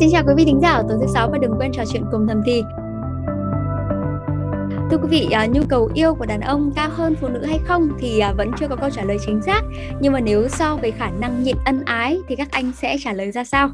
Xin 0.00 0.08
chào 0.12 0.22
quý 0.26 0.34
vị 0.36 0.44
thính 0.44 0.60
giả 0.62 0.68
ở 0.68 0.84
tối 0.88 0.98
thứ 1.00 1.06
sáu 1.14 1.28
và 1.32 1.38
đừng 1.38 1.52
quên 1.58 1.72
trò 1.72 1.82
chuyện 1.92 2.04
cùng 2.12 2.26
thầm 2.28 2.42
thì. 2.46 2.62
Thưa 4.90 4.96
quý 5.02 5.08
vị, 5.10 5.28
à, 5.32 5.46
nhu 5.46 5.60
cầu 5.68 5.90
yêu 5.94 6.14
của 6.14 6.26
đàn 6.26 6.40
ông 6.40 6.72
cao 6.76 6.88
hơn 6.92 7.14
phụ 7.20 7.28
nữ 7.28 7.44
hay 7.44 7.60
không 7.64 7.88
thì 7.98 8.18
à, 8.18 8.32
vẫn 8.32 8.50
chưa 8.58 8.68
có 8.68 8.76
câu 8.76 8.90
trả 8.90 9.04
lời 9.04 9.16
chính 9.26 9.42
xác. 9.42 9.62
Nhưng 10.00 10.12
mà 10.12 10.20
nếu 10.20 10.48
so 10.48 10.76
về 10.76 10.90
khả 10.90 11.10
năng 11.10 11.42
nhịn 11.42 11.56
ân 11.64 11.82
ái 11.84 12.18
thì 12.28 12.36
các 12.36 12.48
anh 12.50 12.72
sẽ 12.72 12.96
trả 13.04 13.12
lời 13.12 13.32
ra 13.32 13.44
sao? 13.44 13.70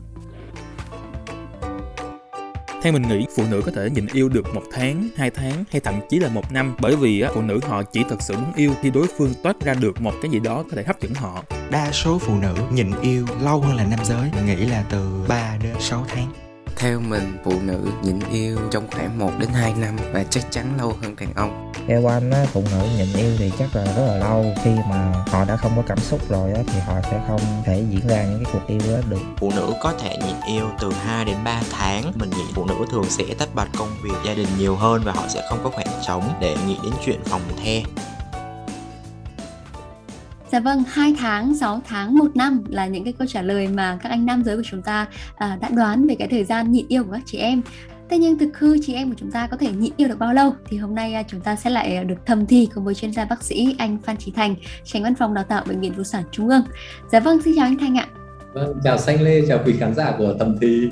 Theo 2.83 2.93
mình 2.93 3.03
nghĩ, 3.09 3.27
phụ 3.37 3.45
nữ 3.51 3.63
có 3.67 3.73
thể 3.73 3.91
nhìn 3.91 4.07
yêu 4.13 4.29
được 4.29 4.55
một 4.55 4.63
tháng, 4.73 5.09
hai 5.17 5.31
tháng 5.31 5.65
hay 5.71 5.81
thậm 5.81 5.95
chí 6.09 6.19
là 6.19 6.29
một 6.29 6.53
năm 6.53 6.77
bởi 6.81 6.97
vì 6.97 7.25
phụ 7.35 7.43
nữ 7.43 7.61
họ 7.69 7.83
chỉ 7.83 8.05
thật 8.09 8.23
sự 8.23 8.35
muốn 8.37 8.53
yêu 8.57 8.73
khi 8.83 8.91
đối 8.91 9.07
phương 9.19 9.35
toát 9.43 9.61
ra 9.61 9.75
được 9.75 10.01
một 10.01 10.13
cái 10.23 10.31
gì 10.31 10.39
đó 10.39 10.65
có 10.71 10.77
thể 10.77 10.85
hấp 10.85 11.01
dẫn 11.01 11.15
họ. 11.15 11.45
Đa 11.71 11.93
số 11.93 12.19
phụ 12.19 12.35
nữ 12.43 12.55
nhìn 12.73 12.91
yêu 13.03 13.27
lâu 13.43 13.61
hơn 13.61 13.77
là 13.77 13.87
nam 13.91 13.99
giới, 14.05 14.31
mình 14.37 14.47
nghĩ 14.47 14.67
là 14.67 14.85
từ 14.91 15.25
3 15.29 15.57
đến 15.63 15.75
6 15.81 16.05
tháng. 16.09 16.42
Theo 16.77 17.01
mình, 17.01 17.39
phụ 17.45 17.53
nữ 17.61 17.79
nhịn 18.03 18.21
yêu 18.33 18.59
trong 18.71 18.89
khoảng 18.91 19.19
1 19.19 19.31
đến 19.39 19.49
2 19.49 19.75
năm 19.75 19.97
và 20.13 20.25
chắc 20.31 20.45
chắn 20.51 20.77
lâu 20.79 20.97
hơn 21.03 21.17
đàn 21.21 21.35
ông. 21.35 21.73
Theo 21.89 22.11
anh 22.11 22.31
á, 22.31 22.45
phụ 22.53 22.63
nữ 22.71 22.87
nhịn 22.97 23.17
yêu 23.17 23.31
thì 23.39 23.53
chắc 23.59 23.77
là 23.77 23.85
rất 23.85 24.07
là 24.07 24.17
lâu. 24.17 24.55
Khi 24.65 24.71
mà 24.91 25.13
họ 25.27 25.45
đã 25.45 25.57
không 25.57 25.73
có 25.77 25.83
cảm 25.87 25.99
xúc 25.99 26.21
rồi 26.29 26.53
á, 26.53 26.63
thì 26.67 26.81
họ 26.87 26.95
sẽ 27.11 27.21
không 27.29 27.41
thể 27.65 27.85
diễn 27.91 28.09
ra 28.09 28.25
những 28.25 28.45
cái 28.45 28.53
cuộc 28.53 28.67
yêu 28.67 28.81
đó 28.93 29.01
được. 29.09 29.21
Phụ 29.37 29.53
nữ 29.57 29.73
có 29.83 29.93
thể 30.01 30.17
nhịn 30.27 30.37
yêu 30.57 30.67
từ 30.81 30.93
2 30.93 31.25
đến 31.25 31.37
3 31.45 31.63
tháng. 31.71 32.13
Mình 32.15 32.31
nghĩ 32.31 32.45
phụ 32.55 32.65
nữ 32.65 32.75
thường 32.91 33.07
sẽ 33.09 33.25
tách 33.39 33.55
bạch 33.55 33.69
công 33.79 33.91
việc 34.05 34.15
gia 34.25 34.35
đình 34.35 34.49
nhiều 34.59 34.77
hơn 34.77 35.03
Và 35.05 35.13
họ 35.13 35.29
sẽ 35.29 35.43
không 35.51 35.59
có 35.65 35.71
khoảng 35.71 36.03
trống 36.07 36.35
để 36.41 36.57
nghĩ 36.67 36.77
đến 36.83 36.93
chuyện 37.05 37.21
phòng 37.25 37.43
the 37.65 37.83
Dạ 40.53 40.61
vâng, 40.61 40.83
2 40.89 41.15
tháng, 41.19 41.55
6 41.55 41.81
tháng, 41.89 42.19
1 42.19 42.37
năm 42.37 42.65
là 42.69 42.87
những 42.87 43.05
cái 43.05 43.13
câu 43.19 43.27
trả 43.27 43.43
lời 43.43 43.69
mà 43.69 43.99
các 44.03 44.09
anh 44.09 44.27
nam 44.27 44.45
giới 44.45 44.57
của 44.57 44.63
chúng 44.71 44.83
ta 44.83 45.07
à, 45.37 45.59
đã 45.61 45.69
đoán 45.69 46.07
về 46.07 46.15
cái 46.19 46.29
thời 46.29 46.45
gian 46.45 46.73
nhịn 46.73 46.87
yêu 46.89 47.05
của 47.05 47.13
các 47.13 47.23
chị 47.27 47.39
em. 47.39 47.63
Thế 48.11 48.19
nhưng 48.19 48.39
thực 48.39 48.59
hư 48.59 48.79
chị 48.83 48.95
em 48.95 49.11
của 49.11 49.17
chúng 49.19 49.31
ta 49.31 49.47
có 49.47 49.57
thể 49.57 49.73
nhịn 49.73 49.93
yêu 49.97 50.09
được 50.09 50.19
bao 50.19 50.35
lâu 50.35 50.55
thì 50.69 50.77
hôm 50.77 50.95
nay 50.95 51.15
à, 51.15 51.23
chúng 51.29 51.41
ta 51.41 51.57
sẽ 51.57 51.71
lại 51.71 51.97
à, 51.97 52.03
được 52.03 52.15
thầm 52.27 52.47
thi 52.47 52.69
cùng 52.75 52.85
với 52.85 52.95
chuyên 52.95 53.13
gia 53.13 53.25
bác 53.25 53.43
sĩ 53.43 53.77
anh 53.79 53.99
Phan 54.03 54.17
Trí 54.17 54.33
Thành, 54.33 54.55
tránh 54.85 55.03
văn 55.03 55.15
phòng 55.15 55.35
đào 55.35 55.45
tạo 55.45 55.65
bệnh 55.69 55.81
viện 55.81 55.93
phụ 55.97 56.05
sản 56.05 56.23
Trung 56.31 56.49
ương. 56.49 56.63
Dạ 57.13 57.21
vâng, 57.21 57.43
xin 57.43 57.55
chào 57.57 57.65
anh 57.65 57.79
Thành 57.79 57.99
ạ. 57.99 58.07
Vâng, 58.53 58.81
chào 58.85 58.99
Xanh 58.99 59.23
Lê, 59.23 59.43
chào 59.49 59.59
quý 59.67 59.75
khán 59.79 59.95
giả 59.95 60.15
của 60.19 60.35
thầm 60.39 60.59
thi. 60.61 60.91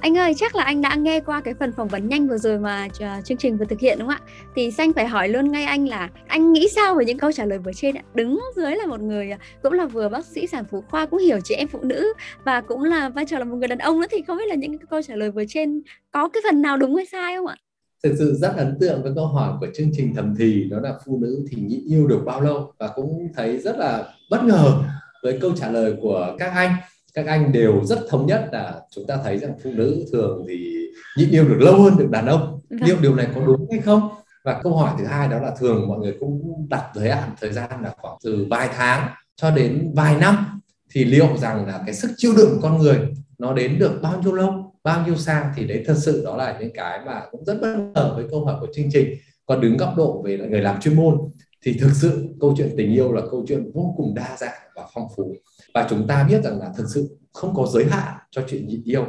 Anh 0.00 0.18
ơi, 0.18 0.34
chắc 0.36 0.54
là 0.54 0.62
anh 0.62 0.80
đã 0.82 0.94
nghe 0.94 1.20
qua 1.20 1.40
cái 1.40 1.54
phần 1.54 1.72
phỏng 1.72 1.88
vấn 1.88 2.08
nhanh 2.08 2.28
vừa 2.28 2.38
rồi 2.38 2.58
mà 2.58 2.88
ờ, 3.00 3.06
chương 3.24 3.38
trình 3.38 3.56
vừa 3.56 3.64
thực 3.64 3.80
hiện 3.80 3.98
đúng 3.98 4.08
không 4.08 4.16
ạ? 4.16 4.30
Thì 4.56 4.70
Xanh 4.70 4.92
phải 4.92 5.06
hỏi 5.06 5.28
luôn 5.28 5.52
ngay 5.52 5.64
anh 5.64 5.88
là 5.88 6.08
anh 6.26 6.52
nghĩ 6.52 6.68
sao 6.74 6.94
về 6.94 7.04
những 7.04 7.18
câu 7.18 7.32
trả 7.32 7.44
lời 7.44 7.58
vừa 7.58 7.72
trên 7.72 7.94
ạ? 7.94 8.02
Đứng 8.14 8.40
dưới 8.56 8.76
là 8.76 8.86
một 8.86 9.00
người 9.00 9.30
ờ, 9.30 9.38
cũng 9.62 9.72
là 9.72 9.86
vừa 9.86 10.08
bác 10.08 10.24
sĩ 10.24 10.46
sản 10.46 10.64
phụ 10.70 10.84
khoa 10.90 11.06
cũng 11.06 11.18
hiểu 11.18 11.38
chị 11.44 11.54
em 11.54 11.68
phụ 11.68 11.78
nữ 11.82 12.12
và 12.44 12.60
cũng 12.60 12.82
là 12.84 13.08
vai 13.08 13.26
trò 13.26 13.38
là 13.38 13.44
một 13.44 13.56
người 13.56 13.68
đàn 13.68 13.78
ông 13.78 14.00
nữa 14.00 14.06
thì 14.10 14.22
không 14.26 14.36
biết 14.38 14.48
là 14.48 14.54
những 14.54 14.78
câu 14.78 15.02
trả 15.02 15.14
lời 15.16 15.30
vừa 15.30 15.44
trên 15.48 15.82
có 16.10 16.28
cái 16.28 16.42
phần 16.50 16.62
nào 16.62 16.76
đúng 16.76 16.96
hay 16.96 17.06
sai 17.06 17.36
không 17.36 17.46
ạ? 17.46 17.56
Thực 18.02 18.14
sự 18.18 18.34
rất 18.34 18.52
ấn 18.56 18.76
tượng 18.80 19.02
với 19.02 19.12
câu 19.14 19.26
hỏi 19.26 19.52
của 19.60 19.66
chương 19.74 19.90
trình 19.92 20.12
thầm 20.16 20.34
thì 20.38 20.64
đó 20.70 20.80
là 20.80 20.94
phụ 21.06 21.18
nữ 21.22 21.44
thì 21.50 21.62
nghĩ 21.62 21.82
yêu 21.86 22.06
được 22.06 22.22
bao 22.24 22.40
lâu 22.40 22.72
và 22.78 22.88
cũng 22.94 23.28
thấy 23.36 23.58
rất 23.58 23.76
là 23.78 24.04
bất 24.30 24.44
ngờ 24.44 24.72
với 25.22 25.38
câu 25.40 25.52
trả 25.56 25.70
lời 25.70 25.94
của 26.00 26.36
các 26.38 26.52
anh 26.54 26.72
các 27.16 27.26
anh 27.26 27.52
đều 27.52 27.84
rất 27.84 27.98
thống 28.08 28.26
nhất 28.26 28.48
là 28.52 28.80
chúng 28.90 29.06
ta 29.06 29.18
thấy 29.24 29.38
rằng 29.38 29.52
phụ 29.64 29.70
nữ 29.74 30.04
thường 30.12 30.44
thì 30.48 30.76
nhịn 31.16 31.30
yêu 31.30 31.48
được 31.48 31.58
lâu 31.60 31.80
hơn 31.80 31.96
được 31.98 32.10
đàn 32.10 32.26
ông. 32.26 32.60
Vâng. 32.70 32.80
liệu 32.84 32.96
điều 33.00 33.14
này 33.14 33.28
có 33.34 33.40
đúng 33.46 33.66
hay 33.70 33.80
không? 33.80 34.08
Và 34.44 34.60
câu 34.62 34.76
hỏi 34.76 34.94
thứ 34.98 35.04
hai 35.04 35.28
đó 35.28 35.38
là 35.38 35.54
thường 35.58 35.88
mọi 35.88 35.98
người 35.98 36.16
cũng 36.20 36.66
đặt 36.68 36.90
giới 36.94 37.10
hạn 37.10 37.30
thời 37.40 37.52
gian 37.52 37.82
là 37.82 37.94
khoảng 37.98 38.16
từ 38.24 38.46
vài 38.50 38.68
tháng 38.76 39.08
cho 39.36 39.50
đến 39.50 39.92
vài 39.94 40.16
năm. 40.16 40.60
Thì 40.90 41.04
liệu 41.04 41.36
rằng 41.36 41.66
là 41.66 41.82
cái 41.86 41.94
sức 41.94 42.10
chịu 42.16 42.32
đựng 42.36 42.58
con 42.62 42.78
người 42.78 42.98
nó 43.38 43.52
đến 43.52 43.78
được 43.78 43.98
bao 44.02 44.20
nhiêu 44.22 44.32
lâu 44.32 44.74
bao 44.84 45.06
nhiêu 45.06 45.16
xa 45.16 45.52
thì 45.56 45.66
đấy 45.66 45.84
thật 45.86 45.96
sự 45.96 46.24
đó 46.24 46.36
là 46.36 46.58
những 46.60 46.72
cái 46.74 47.00
mà 47.06 47.22
cũng 47.30 47.44
rất 47.44 47.58
bất 47.60 47.76
ngờ 47.94 48.12
với 48.16 48.24
câu 48.30 48.44
hỏi 48.44 48.56
của 48.60 48.68
chương 48.74 48.90
trình. 48.92 49.14
Còn 49.46 49.60
đứng 49.60 49.76
góc 49.76 49.94
độ 49.96 50.22
về 50.22 50.38
người 50.38 50.60
làm 50.60 50.80
chuyên 50.80 50.96
môn 50.96 51.18
thì 51.64 51.76
thực 51.80 51.90
sự 51.92 52.28
câu 52.40 52.54
chuyện 52.56 52.74
tình 52.76 52.92
yêu 52.92 53.12
là 53.12 53.22
câu 53.30 53.44
chuyện 53.48 53.70
vô 53.74 53.94
cùng 53.96 54.14
đa 54.14 54.36
dạng 54.38 54.60
và 54.74 54.82
phong 54.94 55.08
phú 55.16 55.34
và 55.76 55.86
chúng 55.90 56.06
ta 56.06 56.24
biết 56.24 56.44
rằng 56.44 56.58
là 56.58 56.72
thực 56.76 56.86
sự 56.94 57.18
không 57.32 57.54
có 57.54 57.66
giới 57.74 57.84
hạn 57.84 58.14
cho 58.30 58.42
chuyện 58.48 58.66
nhịn 58.66 58.82
yêu. 58.84 59.04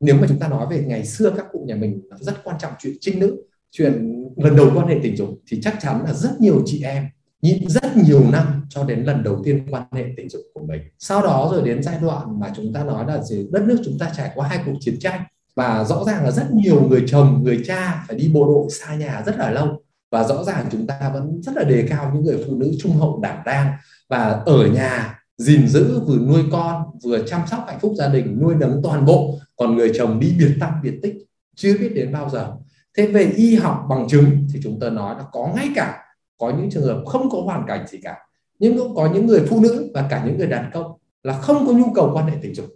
Nếu 0.00 0.14
mà 0.14 0.26
chúng 0.28 0.38
ta 0.38 0.48
nói 0.48 0.66
về 0.70 0.84
ngày 0.86 1.06
xưa 1.06 1.32
các 1.36 1.46
cụ 1.52 1.64
nhà 1.66 1.74
mình 1.74 2.00
rất 2.20 2.44
quan 2.44 2.56
trọng 2.60 2.72
chuyện 2.78 2.92
trinh 3.00 3.18
nữ, 3.18 3.36
chuyện 3.70 4.24
lần 4.36 4.56
đầu 4.56 4.70
quan 4.74 4.88
hệ 4.88 4.96
tình 5.02 5.16
dục, 5.16 5.28
thì 5.50 5.60
chắc 5.62 5.74
chắn 5.80 6.04
là 6.04 6.12
rất 6.12 6.40
nhiều 6.40 6.62
chị 6.66 6.82
em 6.82 7.06
nhịn 7.42 7.68
rất 7.68 7.96
nhiều 7.96 8.30
năm 8.32 8.66
cho 8.68 8.84
đến 8.84 9.04
lần 9.04 9.22
đầu 9.22 9.40
tiên 9.44 9.66
quan 9.70 9.82
hệ 9.92 10.04
tình 10.16 10.28
dục 10.28 10.42
của 10.54 10.62
mình. 10.66 10.82
Sau 10.98 11.22
đó 11.22 11.48
rồi 11.52 11.62
đến 11.62 11.82
giai 11.82 11.98
đoạn 12.02 12.40
mà 12.40 12.52
chúng 12.56 12.72
ta 12.72 12.84
nói 12.84 13.06
là 13.06 13.22
gì, 13.22 13.48
đất 13.52 13.62
nước 13.62 13.78
chúng 13.84 13.98
ta 13.98 14.12
trải 14.16 14.30
qua 14.34 14.48
hai 14.48 14.58
cuộc 14.66 14.74
chiến 14.80 14.98
tranh, 15.00 15.20
và 15.56 15.84
rõ 15.84 16.04
ràng 16.04 16.24
là 16.24 16.30
rất 16.30 16.52
nhiều 16.52 16.88
người 16.88 17.04
chồng, 17.08 17.40
người 17.44 17.62
cha 17.66 18.04
phải 18.08 18.16
đi 18.16 18.30
bộ 18.34 18.46
đội 18.46 18.70
xa 18.70 18.94
nhà 18.94 19.22
rất 19.26 19.38
là 19.38 19.50
lâu, 19.50 19.82
và 20.10 20.24
rõ 20.24 20.44
ràng 20.44 20.66
chúng 20.72 20.86
ta 20.86 21.10
vẫn 21.14 21.42
rất 21.42 21.56
là 21.56 21.64
đề 21.64 21.86
cao 21.88 22.10
những 22.14 22.24
người 22.24 22.44
phụ 22.46 22.56
nữ 22.56 22.72
trung 22.78 22.92
hậu 22.92 23.20
đảm 23.22 23.38
đang. 23.46 23.72
Và 24.08 24.42
ở 24.46 24.66
nhà 24.66 25.17
gìn 25.38 25.68
giữ 25.68 26.00
vừa 26.00 26.18
nuôi 26.18 26.42
con 26.52 26.84
vừa 27.04 27.26
chăm 27.26 27.40
sóc 27.50 27.64
hạnh 27.66 27.78
phúc 27.80 27.92
gia 27.98 28.08
đình 28.08 28.38
nuôi 28.40 28.54
nấng 28.54 28.80
toàn 28.82 29.04
bộ. 29.04 29.38
Còn 29.56 29.76
người 29.76 29.92
chồng 29.94 30.20
đi 30.20 30.34
biệt 30.38 30.54
tâm 30.60 30.70
biệt 30.82 30.98
tích 31.02 31.14
chưa 31.56 31.78
biết 31.78 31.92
đến 31.94 32.12
bao 32.12 32.30
giờ. 32.30 32.52
Thế 32.96 33.06
về 33.06 33.32
y 33.36 33.54
học 33.54 33.86
bằng 33.88 34.08
chứng 34.08 34.46
thì 34.52 34.60
chúng 34.62 34.80
ta 34.80 34.90
nói 34.90 35.14
là 35.18 35.24
có 35.32 35.52
ngay 35.56 35.68
cả 35.74 36.04
có 36.38 36.52
những 36.58 36.70
trường 36.70 36.82
hợp 36.82 37.02
không 37.06 37.30
có 37.30 37.40
hoàn 37.40 37.64
cảnh 37.66 37.86
gì 37.86 37.98
cả. 38.02 38.16
Nhưng 38.58 38.78
cũng 38.78 38.94
có 38.94 39.10
những 39.14 39.26
người 39.26 39.46
phụ 39.48 39.60
nữ 39.60 39.90
và 39.94 40.06
cả 40.10 40.22
những 40.26 40.38
người 40.38 40.46
đàn 40.46 40.70
ông 40.70 40.92
là 41.22 41.38
không 41.38 41.66
có 41.66 41.72
nhu 41.72 41.92
cầu 41.94 42.10
quan 42.14 42.26
hệ 42.26 42.36
tình 42.42 42.54
dục. 42.54 42.66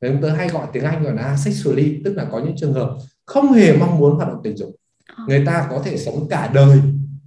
Chúng 0.00 0.18
tôi 0.22 0.30
hay 0.30 0.48
gọi 0.48 0.66
tiếng 0.72 0.84
Anh 0.84 1.02
gọi 1.02 1.14
là 1.14 1.22
asexually 1.22 2.00
tức 2.04 2.16
là 2.16 2.24
có 2.32 2.38
những 2.38 2.56
trường 2.56 2.72
hợp 2.72 2.96
không 3.24 3.52
hề 3.52 3.76
mong 3.76 3.98
muốn 3.98 4.16
hoạt 4.16 4.28
động 4.28 4.40
tình 4.44 4.56
dục. 4.56 4.70
Ờ. 5.16 5.24
người 5.28 5.42
ta 5.46 5.66
có 5.70 5.82
thể 5.84 5.96
sống 5.96 6.28
cả 6.28 6.50
đời 6.54 6.78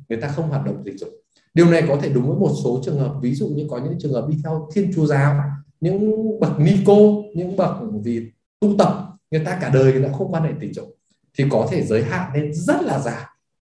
người 0.09 0.21
ta 0.21 0.27
không 0.27 0.49
hoạt 0.49 0.65
động 0.65 0.81
tình 0.85 0.97
dục 0.97 1.09
điều 1.53 1.71
này 1.71 1.83
có 1.87 1.97
thể 2.01 2.09
đúng 2.09 2.27
với 2.27 2.37
một 2.37 2.51
số 2.63 2.81
trường 2.85 2.99
hợp, 2.99 3.13
ví 3.21 3.35
dụ 3.35 3.47
như 3.47 3.67
có 3.69 3.77
những 3.77 3.99
trường 3.99 4.13
hợp 4.13 4.27
đi 4.29 4.37
theo 4.43 4.69
thiên 4.73 4.91
chúa 4.95 5.05
giáo, 5.05 5.35
những 5.81 6.39
bậc 6.39 6.59
ni 6.59 6.71
cô, 6.85 7.23
những 7.35 7.55
bậc 7.57 7.71
vì 8.03 8.31
tu 8.59 8.75
tập, 8.77 9.05
người 9.31 9.45
ta 9.45 9.57
cả 9.61 9.69
đời 9.73 9.93
người 9.93 10.03
ta 10.03 10.09
không 10.17 10.31
quan 10.31 10.43
hệ 10.43 10.51
tình 10.59 10.73
dục, 10.73 10.97
thì 11.37 11.45
có 11.49 11.67
thể 11.71 11.83
giới 11.83 12.03
hạn 12.03 12.31
lên 12.33 12.53
rất 12.53 12.81
là 12.81 12.99
dài 12.99 13.23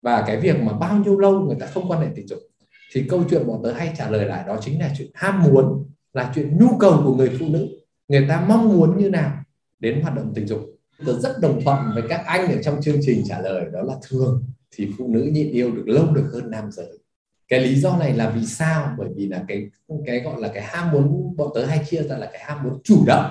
và 0.02 0.24
cái 0.26 0.40
việc 0.40 0.56
mà 0.62 0.72
bao 0.72 0.96
nhiêu 0.96 1.18
lâu 1.18 1.40
người 1.40 1.56
ta 1.60 1.66
không 1.66 1.90
quan 1.90 2.00
hệ 2.00 2.08
tình 2.14 2.26
dục. 2.26 2.38
Thì 2.92 3.04
câu 3.08 3.24
chuyện 3.30 3.46
bọn 3.46 3.62
tớ 3.62 3.72
hay 3.72 3.94
trả 3.98 4.10
lời 4.10 4.24
lại 4.24 4.44
đó 4.46 4.58
chính 4.60 4.80
là 4.80 4.94
chuyện 4.98 5.08
ham 5.14 5.42
muốn, 5.42 5.84
là 6.12 6.32
chuyện 6.34 6.58
nhu 6.58 6.68
cầu 6.78 7.00
của 7.04 7.14
người 7.14 7.30
phụ 7.38 7.46
nữ. 7.48 7.68
Người 8.08 8.26
ta 8.28 8.44
mong 8.48 8.68
muốn 8.68 8.98
như 8.98 9.10
nào 9.10 9.32
đến 9.78 10.00
hoạt 10.02 10.16
động 10.16 10.32
tình 10.34 10.46
dục. 10.46 10.60
Tớ 11.06 11.18
rất 11.18 11.40
đồng 11.40 11.60
thuận 11.64 11.78
với 11.94 12.02
các 12.08 12.22
anh 12.26 12.52
ở 12.52 12.62
trong 12.62 12.82
chương 12.82 12.98
trình 13.02 13.22
trả 13.28 13.40
lời, 13.40 13.64
đó 13.72 13.82
là 13.82 13.94
thường 14.08 14.44
thì 14.70 14.88
phụ 14.98 15.08
nữ 15.08 15.22
nhịn 15.32 15.50
yêu 15.50 15.70
được 15.70 15.84
lâu 15.86 16.06
được 16.14 16.30
hơn 16.32 16.50
nam 16.50 16.70
giới 16.72 16.98
cái 17.50 17.60
lý 17.60 17.74
do 17.74 17.96
này 17.96 18.12
là 18.12 18.30
vì 18.30 18.46
sao? 18.46 18.94
Bởi 18.98 19.08
vì 19.16 19.28
là 19.28 19.44
cái 19.48 19.70
cái 20.06 20.20
gọi 20.20 20.40
là 20.40 20.48
cái 20.48 20.62
ham 20.62 20.92
muốn 20.92 21.36
bọn 21.36 21.48
tớ 21.54 21.64
hay 21.64 21.84
chia 21.90 22.02
ra 22.02 22.16
là 22.16 22.28
cái 22.32 22.42
ham 22.44 22.62
muốn 22.62 22.80
chủ 22.84 23.04
động 23.06 23.30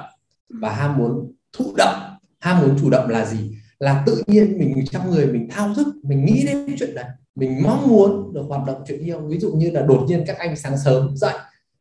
và 0.50 0.74
ham 0.74 0.98
muốn 0.98 1.32
thụ 1.58 1.74
động. 1.78 2.00
Ham 2.40 2.62
muốn 2.62 2.78
chủ 2.82 2.90
động 2.90 3.10
là 3.10 3.26
gì? 3.26 3.52
Là 3.80 4.04
tự 4.06 4.24
nhiên 4.28 4.58
mình 4.60 4.86
trong 4.92 5.12
người 5.12 5.28
mình 5.28 5.48
thao 5.52 5.74
thức 5.74 5.88
mình 6.04 6.26
nghĩ 6.26 6.46
đến 6.48 6.76
chuyện 6.80 6.96
này 6.96 7.06
mình 7.36 7.64
mong 7.64 7.88
muốn 7.88 8.34
được 8.34 8.44
hoạt 8.48 8.68
động 8.68 8.84
chuyện 8.88 9.00
yêu. 9.00 9.20
Ví 9.20 9.40
dụ 9.40 9.52
như 9.52 9.72
là 9.72 9.82
đột 9.82 10.06
nhiên 10.08 10.24
các 10.28 10.38
anh 10.38 10.56
sáng 10.56 10.78
sớm 10.78 11.18
dậy 11.18 11.34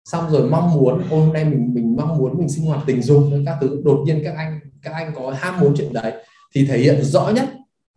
xong 0.05 0.31
rồi 0.31 0.51
mong 0.51 0.75
muốn 0.75 1.03
hôm 1.11 1.33
nay 1.33 1.45
mình 1.45 1.75
mình 1.75 1.97
mong 1.97 2.19
muốn 2.19 2.39
mình 2.39 2.49
sinh 2.49 2.65
hoạt 2.65 2.81
tình 2.87 3.03
dục 3.03 3.25
với 3.31 3.43
các 3.47 3.59
thứ 3.61 3.83
đột 3.85 4.03
nhiên 4.07 4.21
các 4.25 4.35
anh 4.37 4.61
các 4.83 4.93
anh 4.93 5.13
có 5.17 5.31
ham 5.31 5.61
muốn 5.61 5.75
chuyện 5.77 5.93
đấy 5.93 6.13
thì 6.55 6.67
thể 6.67 6.79
hiện 6.79 7.03
rõ 7.03 7.31
nhất 7.35 7.49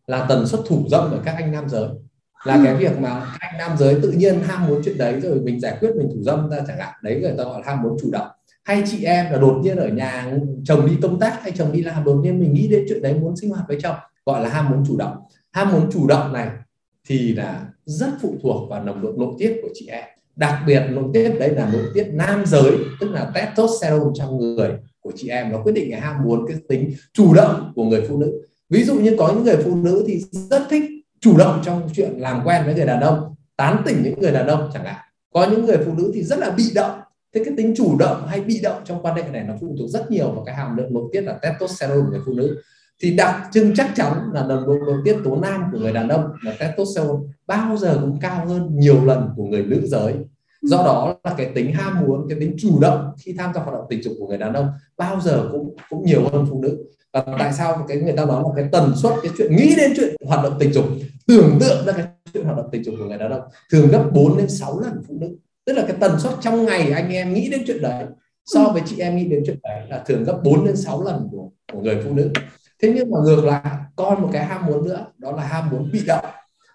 là 0.08 0.26
tần 0.30 0.48
suất 0.48 0.62
thủ 0.68 0.86
dâm 0.90 1.12
ở 1.12 1.22
các 1.26 1.36
anh 1.36 1.52
nam 1.52 1.70
giới 1.70 1.90
là 2.44 2.62
cái 2.64 2.76
việc 2.76 3.00
mà 3.00 3.36
anh 3.40 3.58
nam 3.58 3.78
giới 3.78 3.96
tự 4.02 4.12
nhiên 4.12 4.40
ham 4.44 4.68
muốn 4.68 4.82
chuyện 4.86 4.98
đấy, 4.98 5.20
rồi 5.20 5.40
mình 5.40 5.60
giải 5.60 5.78
quyết 5.80 5.90
mình 5.96 6.08
thủ 6.10 6.22
dâm 6.22 6.50
ra 6.50 6.58
chẳng 6.68 6.78
hạn. 6.80 6.94
Đấy 7.04 7.20
người 7.22 7.34
ta 7.38 7.44
gọi 7.44 7.62
là 7.62 7.72
ham 7.72 7.84
muốn 7.84 7.98
chủ 8.02 8.10
động. 8.12 8.28
Hay 8.64 8.84
chị 8.92 9.04
em 9.04 9.32
là 9.32 9.38
đột 9.38 9.60
nhiên 9.64 9.78
ở 9.78 9.88
nhà 9.88 10.32
chồng 10.64 10.88
đi 10.88 10.94
công 11.02 11.20
tác, 11.20 11.42
hay 11.42 11.52
chồng 11.52 11.72
đi 11.72 11.82
làm, 11.82 12.04
đột 12.04 12.20
nhiên 12.24 12.40
mình 12.40 12.54
nghĩ 12.54 12.68
đến 12.68 12.86
chuyện 12.90 13.02
đấy 13.02 13.14
muốn 13.14 13.36
sinh 13.38 13.50
hoạt 13.50 13.64
với 13.68 13.78
chồng, 13.84 13.96
gọi 14.26 14.44
là 14.44 14.50
ham 14.50 14.70
muốn 14.70 14.84
chủ 14.88 14.98
động. 14.98 15.18
Ham 15.52 15.72
muốn 15.72 15.90
chủ 15.92 16.08
động 16.08 16.34
này 16.34 16.50
thì 17.08 17.34
là 17.34 17.66
rất 17.86 18.10
phụ 18.22 18.36
thuộc 18.44 18.70
vào 18.70 18.84
nồng 18.84 19.02
độ 19.02 19.12
nội 19.18 19.34
tiết 19.40 19.60
của 19.62 19.70
chị 19.74 19.88
em. 19.88 20.04
Đặc 20.36 20.60
biệt 20.68 20.82
nội 20.90 21.06
tiết 21.14 21.30
đấy 21.40 21.50
là 21.56 21.70
nội 21.74 21.84
tiết 21.94 22.08
nam 22.14 22.44
giới, 22.46 22.72
tức 23.00 23.12
là 23.12 23.32
testosterone 23.36 24.12
trong 24.16 24.38
người 24.38 24.70
của 25.00 25.12
chị 25.16 25.28
em, 25.28 25.52
nó 25.52 25.62
quyết 25.64 25.72
định 25.72 25.92
cái 25.92 26.02
ham 26.02 26.16
muốn, 26.24 26.48
cái 26.48 26.58
tính 26.70 26.94
chủ 27.14 27.34
động 27.34 27.74
của 27.76 27.84
người 27.84 28.02
phụ 28.10 28.18
nữ. 28.18 28.42
Ví 28.70 28.84
dụ 28.84 29.00
như 29.00 29.16
có 29.20 29.32
những 29.36 29.44
người 29.44 29.58
phụ 29.64 29.76
nữ 29.76 30.04
thì 30.08 30.22
rất 30.32 30.62
thích 30.70 30.84
chủ 31.22 31.38
động 31.38 31.62
trong 31.64 31.90
chuyện 31.94 32.14
làm 32.18 32.42
quen 32.46 32.66
với 32.66 32.74
người 32.74 32.86
đàn 32.86 33.02
ông, 33.02 33.36
tán 33.56 33.82
tỉnh 33.86 34.04
những 34.04 34.20
người 34.20 34.32
đàn 34.32 34.48
ông 34.48 34.70
chẳng 34.74 34.86
hạn. 34.86 34.96
Có 35.34 35.48
những 35.52 35.66
người 35.66 35.78
phụ 35.86 35.94
nữ 35.98 36.12
thì 36.14 36.24
rất 36.24 36.40
là 36.40 36.50
bị 36.50 36.72
động. 36.76 37.00
Thế 37.34 37.44
cái 37.46 37.54
tính 37.58 37.74
chủ 37.78 37.98
động 38.00 38.28
hay 38.28 38.42
bị 38.42 38.60
động 38.64 38.82
trong 38.86 39.02
quan 39.02 39.16
hệ 39.16 39.24
này 39.24 39.44
nó 39.44 39.54
phụ 39.62 39.76
thuộc 39.80 39.90
rất 39.90 40.12
nhiều 40.12 40.32
vào 40.32 40.44
cái 40.46 40.56
hàm 40.56 40.78
lượng 40.78 40.94
nội 40.94 41.04
tiết 41.14 41.22
là 41.22 41.34
testosterone 41.42 42.02
của 42.02 42.12
người 42.12 42.20
phụ 42.26 42.34
nữ. 42.34 42.62
Thì 43.02 43.16
đặc 43.16 43.48
trưng 43.52 43.74
chắc 43.76 43.92
chắn 43.96 44.14
là 44.34 44.46
nồng 44.48 44.68
độ 44.68 44.74
nội 44.86 45.02
tiết 45.06 45.18
tố 45.24 45.36
nam 45.36 45.64
của 45.72 45.80
người 45.80 45.94
đàn 45.94 46.08
ông 46.08 46.26
là 46.44 46.56
testosterone 46.60 47.20
bao 47.48 47.78
giờ 47.78 47.98
cũng 48.02 48.20
cao 48.22 48.46
hơn 48.46 48.70
nhiều 48.74 49.06
lần 49.06 49.30
của 49.36 49.44
người 49.44 49.64
nữ 49.64 49.82
giới. 49.84 50.14
Do 50.62 50.78
đó 50.78 51.16
là 51.24 51.34
cái 51.38 51.52
tính 51.56 51.74
ham 51.74 52.02
muốn, 52.02 52.26
cái 52.30 52.40
tính 52.40 52.56
chủ 52.60 52.80
động 52.80 53.12
khi 53.20 53.36
tham 53.38 53.54
gia 53.54 53.62
hoạt 53.62 53.74
động 53.74 53.86
tình 53.90 54.04
dục 54.04 54.14
của 54.20 54.28
người 54.28 54.38
đàn 54.38 54.54
ông 54.54 54.68
bao 54.98 55.22
giờ 55.22 55.50
cũng 55.52 55.76
cũng 55.90 56.06
nhiều 56.06 56.30
hơn 56.32 56.46
phụ 56.50 56.62
nữ 56.62 56.84
và 57.14 57.24
tại 57.40 57.54
sao 57.54 57.86
cái 57.88 57.98
người 57.98 58.14
ta 58.14 58.26
nói 58.26 58.44
là 58.46 58.50
cái 58.56 58.66
tần 58.72 58.94
suất 58.96 59.14
cái 59.24 59.32
chuyện 59.38 59.56
nghĩ 59.56 59.76
đến 59.76 59.94
chuyện 59.96 60.16
hoạt 60.28 60.44
động 60.44 60.54
tình 60.60 60.74
dục 60.74 60.86
tưởng 61.28 61.58
tượng 61.60 61.86
ra 61.86 61.94
cái 61.94 62.06
chuyện 62.34 62.44
hoạt 62.44 62.58
động 62.58 62.70
tình 62.72 62.84
dục 62.84 62.96
của 62.98 63.06
người 63.06 63.18
đàn 63.18 63.32
ông 63.32 63.42
thường 63.72 63.88
gấp 63.92 64.10
4 64.14 64.38
đến 64.38 64.50
6 64.50 64.80
lần 64.80 65.04
phụ 65.08 65.18
nữ. 65.20 65.38
Tức 65.66 65.74
là 65.74 65.84
cái 65.88 65.98
tần 66.00 66.20
suất 66.20 66.34
trong 66.42 66.66
ngày 66.66 66.92
anh 66.92 67.10
em 67.10 67.34
nghĩ 67.34 67.50
đến 67.50 67.64
chuyện 67.68 67.82
đấy 67.82 68.06
so 68.46 68.64
với 68.64 68.82
chị 68.86 69.00
em 69.00 69.16
nghĩ 69.16 69.26
đến 69.26 69.44
chuyện 69.46 69.60
đấy 69.64 69.82
là 69.90 70.04
thường 70.06 70.24
gấp 70.24 70.40
4 70.44 70.66
đến 70.66 70.76
6 70.76 71.04
lần 71.04 71.28
của, 71.32 71.50
của 71.74 71.80
người 71.80 72.02
phụ 72.06 72.14
nữ. 72.14 72.32
Thế 72.82 72.94
nhưng 72.96 73.12
mà 73.12 73.20
ngược 73.24 73.46
lại 73.46 73.62
còn 73.96 74.22
một 74.22 74.30
cái 74.34 74.46
ham 74.46 74.66
muốn 74.66 74.86
nữa 74.86 75.06
đó 75.18 75.32
là 75.32 75.44
ham 75.44 75.70
muốn 75.70 75.90
bị 75.92 76.02
động. 76.08 76.26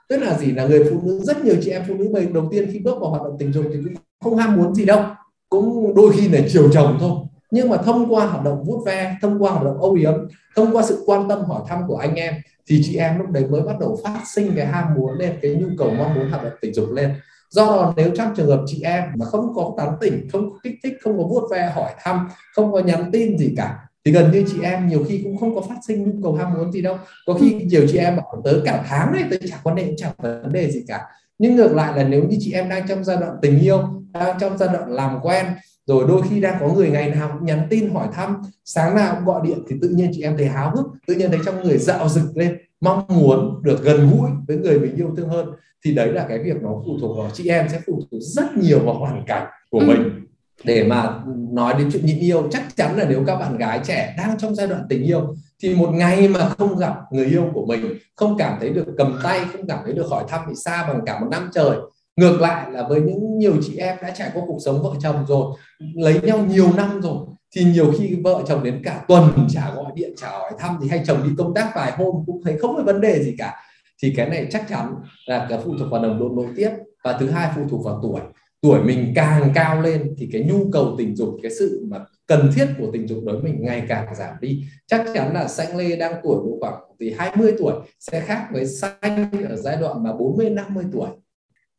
Tức 0.09 0.17
là 0.17 0.39
gì? 0.39 0.53
Là 0.53 0.67
người 0.67 0.85
phụ 0.91 1.01
nữ 1.03 1.21
rất 1.23 1.45
nhiều 1.45 1.55
chị 1.63 1.71
em 1.71 1.83
phụ 1.89 1.95
nữ 1.95 2.09
mình 2.13 2.33
đầu 2.33 2.49
tiên 2.51 2.69
khi 2.73 2.79
bước 2.79 3.01
vào 3.01 3.11
hoạt 3.11 3.23
động 3.23 3.37
tình 3.39 3.53
dục 3.53 3.65
thì 3.73 3.79
cũng 3.85 3.95
không 4.25 4.37
ham 4.37 4.57
muốn 4.57 4.75
gì 4.75 4.85
đâu. 4.85 5.05
Cũng 5.49 5.95
đôi 5.95 6.13
khi 6.13 6.29
là 6.29 6.41
chiều 6.49 6.71
chồng 6.73 6.97
thôi 7.01 7.11
nhưng 7.51 7.69
mà 7.69 7.77
thông 7.77 8.15
qua 8.15 8.27
hoạt 8.27 8.45
động 8.45 8.65
vuốt 8.65 8.83
ve, 8.87 9.17
thông 9.23 9.43
qua 9.43 9.53
hoạt 9.53 9.65
động 9.65 9.81
âu 9.81 9.93
yếm, 9.93 10.15
thông 10.57 10.77
qua 10.77 10.83
sự 10.83 11.03
quan 11.07 11.29
tâm 11.29 11.45
hỏi 11.45 11.63
thăm 11.69 11.83
của 11.89 11.97
anh 11.97 12.15
em, 12.15 12.35
thì 12.67 12.83
chị 12.85 12.97
em 12.97 13.19
lúc 13.19 13.31
đấy 13.31 13.45
mới 13.51 13.63
bắt 13.63 13.79
đầu 13.81 13.99
phát 14.05 14.21
sinh 14.35 14.53
cái 14.57 14.67
ham 14.67 14.95
muốn 14.97 15.13
lên, 15.19 15.39
cái 15.43 15.51
nhu 15.51 15.67
cầu 15.79 15.91
mong 15.99 16.15
muốn 16.15 16.31
hoạt 16.31 16.45
động 16.45 16.53
tình 16.61 16.75
dục 16.75 16.93
lên. 16.93 17.15
Do 17.51 17.67
đó 17.67 17.95
nếu 17.97 18.11
trong 18.17 18.35
trường 18.37 18.47
hợp 18.47 18.65
chị 18.67 18.83
em 18.83 19.05
mà 19.17 19.27
không 19.27 19.55
có 19.55 19.75
tán 19.77 19.97
tỉnh, 20.01 20.29
không 20.33 20.51
có 20.51 20.59
kích 20.63 20.75
thích, 20.83 20.95
không 21.03 21.19
có 21.19 21.25
vuốt 21.25 21.49
ve, 21.51 21.71
hỏi 21.75 21.91
thăm, 21.99 22.29
không 22.55 22.73
có 22.73 22.79
nhắn 22.79 23.11
tin 23.13 23.39
gì 23.39 23.55
cả, 23.57 23.79
thì 24.05 24.13
gần 24.13 24.31
như 24.31 24.45
chị 24.53 24.63
em 24.63 24.89
nhiều 24.89 25.05
khi 25.09 25.21
cũng 25.25 25.39
không 25.39 25.55
có 25.55 25.61
phát 25.61 25.77
sinh 25.87 26.05
nhu 26.05 26.23
cầu 26.23 26.35
ham 26.35 26.55
muốn 26.55 26.73
gì 26.73 26.83
đâu. 26.83 26.99
Có 27.27 27.35
khi 27.35 27.53
nhiều 27.53 27.87
chị 27.89 27.99
em 27.99 28.17
bảo 28.17 28.43
tới 28.45 28.61
cả 28.65 28.85
tháng 28.89 29.13
này 29.13 29.25
tới 29.31 29.39
chẳng 29.49 29.61
quan 29.63 29.77
hệ 29.77 29.93
chẳng 29.97 30.13
vấn 30.19 30.53
đề 30.53 30.71
gì 30.71 30.85
cả 30.89 31.01
nhưng 31.39 31.57
ngược 31.57 31.75
lại 31.75 31.97
là 31.97 32.09
nếu 32.09 32.25
như 32.25 32.37
chị 32.41 32.53
em 32.53 32.69
đang 32.69 32.89
trong 32.89 33.05
giai 33.05 33.17
đoạn 33.17 33.37
tình 33.43 33.61
yêu 33.61 33.79
đang 34.13 34.39
trong 34.41 34.59
giai 34.59 34.69
đoạn 34.73 34.93
làm 34.93 35.19
quen 35.23 35.47
rồi 35.87 36.05
đôi 36.09 36.23
khi 36.31 36.41
đang 36.41 36.57
có 36.61 36.69
người 36.69 36.91
ngày 36.91 37.11
nào 37.11 37.31
cũng 37.33 37.47
nhắn 37.47 37.67
tin 37.71 37.91
hỏi 37.91 38.09
thăm 38.13 38.37
sáng 38.65 38.95
nào 38.97 39.15
cũng 39.15 39.25
gọi 39.25 39.41
điện 39.45 39.59
thì 39.69 39.77
tự 39.83 39.89
nhiên 39.89 40.11
chị 40.15 40.23
em 40.23 40.37
thấy 40.37 40.47
háo 40.47 40.71
hức 40.71 40.87
tự 41.07 41.15
nhiên 41.15 41.31
thấy 41.31 41.41
trong 41.45 41.63
người 41.63 41.79
dạo 41.79 42.09
rực 42.09 42.37
lên 42.37 42.57
mong 42.81 43.05
muốn 43.09 43.63
được 43.63 43.83
gần 43.83 44.11
gũi 44.11 44.31
với 44.49 44.57
người 44.57 44.81
mình 44.81 44.97
yêu 44.97 45.15
thương 45.17 45.29
hơn 45.29 45.49
thì 45.85 45.95
đấy 45.95 46.13
là 46.13 46.27
cái 46.29 46.39
việc 46.39 46.63
nó 46.63 46.71
phụ 46.87 46.99
thuộc 47.01 47.17
vào 47.19 47.31
chị 47.33 47.49
em 47.49 47.69
sẽ 47.69 47.81
phụ 47.87 48.01
thuộc 48.11 48.21
rất 48.21 48.57
nhiều 48.57 48.81
vào 48.81 48.95
hoàn 48.95 49.25
cảnh 49.27 49.47
của 49.71 49.79
ừ. 49.79 49.87
mình 49.87 50.27
để 50.65 50.85
mà 50.85 51.21
nói 51.53 51.75
đến 51.79 51.91
chuyện 51.93 52.07
nhịn 52.07 52.19
yêu 52.19 52.49
chắc 52.51 52.77
chắn 52.77 52.97
là 52.97 53.07
nếu 53.09 53.25
các 53.27 53.37
bạn 53.37 53.57
gái 53.57 53.81
trẻ 53.85 54.15
đang 54.19 54.39
trong 54.39 54.55
giai 54.55 54.67
đoạn 54.67 54.83
tình 54.89 55.03
yêu 55.03 55.35
thì 55.63 55.75
một 55.75 55.91
ngày 55.95 56.29
mà 56.29 56.49
không 56.59 56.79
gặp 56.79 56.95
người 57.11 57.27
yêu 57.27 57.51
của 57.55 57.67
mình, 57.67 57.99
không 58.15 58.37
cảm 58.39 58.57
thấy 58.61 58.71
được 58.71 58.85
cầm 58.99 59.19
tay, 59.23 59.41
không 59.53 59.67
cảm 59.69 59.79
thấy 59.85 59.93
được 59.93 60.07
hỏi 60.11 60.25
thăm 60.29 60.41
bị 60.49 60.55
xa 60.55 60.89
bằng 60.89 61.01
cả 61.07 61.21
một 61.21 61.27
năm 61.31 61.51
trời. 61.55 61.79
Ngược 62.17 62.41
lại 62.41 62.71
là 62.71 62.89
với 62.89 63.01
những 63.01 63.39
nhiều 63.39 63.53
chị 63.63 63.77
em 63.77 63.97
đã 64.03 64.11
trải 64.11 64.31
qua 64.35 64.43
cuộc 64.47 64.59
sống 64.65 64.83
vợ 64.83 64.91
chồng 65.01 65.25
rồi, 65.29 65.57
lấy 65.95 66.21
nhau 66.21 66.39
nhiều 66.39 66.73
năm 66.77 67.01
rồi, 67.01 67.17
thì 67.57 67.65
nhiều 67.65 67.93
khi 67.99 68.17
vợ 68.25 68.43
chồng 68.47 68.65
đến 68.65 68.83
cả 68.85 69.05
tuần 69.09 69.47
chả 69.51 69.73
gọi 69.75 69.85
điện, 69.95 70.15
chả 70.17 70.31
hỏi 70.31 70.53
thăm 70.59 70.79
thì 70.83 70.89
hay 70.89 71.03
chồng 71.07 71.23
đi 71.25 71.31
công 71.39 71.55
tác 71.55 71.73
vài 71.75 71.93
hôm 71.93 72.15
cũng 72.27 72.43
thấy 72.45 72.59
không 72.59 72.77
có 72.77 72.83
vấn 72.83 73.01
đề 73.01 73.23
gì 73.23 73.35
cả. 73.39 73.55
Thì 74.03 74.15
cái 74.17 74.29
này 74.29 74.49
chắc 74.51 74.69
chắn 74.69 74.95
là 75.27 75.47
cái 75.49 75.59
phụ 75.65 75.75
thuộc 75.79 75.91
vào 75.91 76.03
nồng 76.03 76.19
độ 76.19 76.29
nội 76.29 76.47
tiết. 76.57 76.71
Và 77.05 77.17
thứ 77.21 77.31
hai, 77.31 77.51
phụ 77.57 77.63
thuộc 77.71 77.85
vào 77.85 78.01
tuổi 78.03 78.21
tuổi 78.67 78.85
mình 78.85 79.13
càng 79.15 79.53
cao 79.55 79.83
lên 79.83 80.15
thì 80.19 80.29
cái 80.33 80.43
nhu 80.43 80.71
cầu 80.73 80.95
tình 80.99 81.17
dục 81.17 81.37
cái 81.43 81.51
sự 81.51 81.87
mà 81.91 81.99
cần 82.27 82.51
thiết 82.55 82.67
của 82.79 82.91
tình 82.93 83.09
dục 83.09 83.19
đối 83.25 83.41
với 83.41 83.53
mình 83.53 83.63
ngày 83.63 83.83
càng 83.89 84.15
giảm 84.15 84.35
đi. 84.41 84.65
Chắc 84.87 85.07
chắn 85.15 85.35
là 85.35 85.49
xanh 85.49 85.77
lê 85.77 85.97
đang 85.97 86.13
tuổi 86.23 86.37
độ 86.37 86.59
khoảng 86.61 86.81
từ 86.99 87.07
20 87.17 87.55
tuổi 87.59 87.73
sẽ 88.01 88.21
khác 88.21 88.49
với 88.53 88.67
xanh 88.67 89.31
ở 89.49 89.57
giai 89.57 89.77
đoạn 89.77 90.03
mà 90.03 90.13
40 90.13 90.51
50 90.51 90.85
tuổi. 90.93 91.09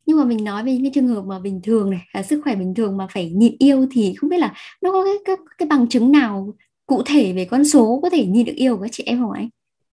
Nhưng 0.06 0.16
mà 0.16 0.24
mình 0.24 0.44
nói 0.44 0.64
về 0.64 0.72
những 0.72 0.82
cái 0.82 0.92
trường 0.94 1.08
hợp 1.08 1.22
mà 1.22 1.38
bình 1.38 1.60
thường 1.62 1.90
này 1.90 2.00
là 2.12 2.22
sức 2.22 2.40
khỏe 2.44 2.54
bình 2.54 2.74
thường 2.74 2.96
mà 2.96 3.06
phải 3.10 3.30
nhịn 3.30 3.56
yêu 3.58 3.86
thì 3.92 4.14
không 4.16 4.30
biết 4.30 4.38
là 4.38 4.54
nó 4.82 4.92
có 4.92 5.04
cái 5.04 5.14
cái, 5.24 5.36
cái 5.58 5.68
bằng 5.68 5.88
chứng 5.88 6.12
nào 6.12 6.54
cụ 6.86 7.02
thể 7.06 7.32
về 7.32 7.44
con 7.44 7.64
số 7.64 8.00
có 8.02 8.10
thể 8.10 8.26
nhịn 8.26 8.46
được 8.46 8.56
yêu 8.56 8.76
các 8.76 8.88
chị 8.92 9.02
em 9.06 9.20
không 9.20 9.32
anh? 9.32 9.48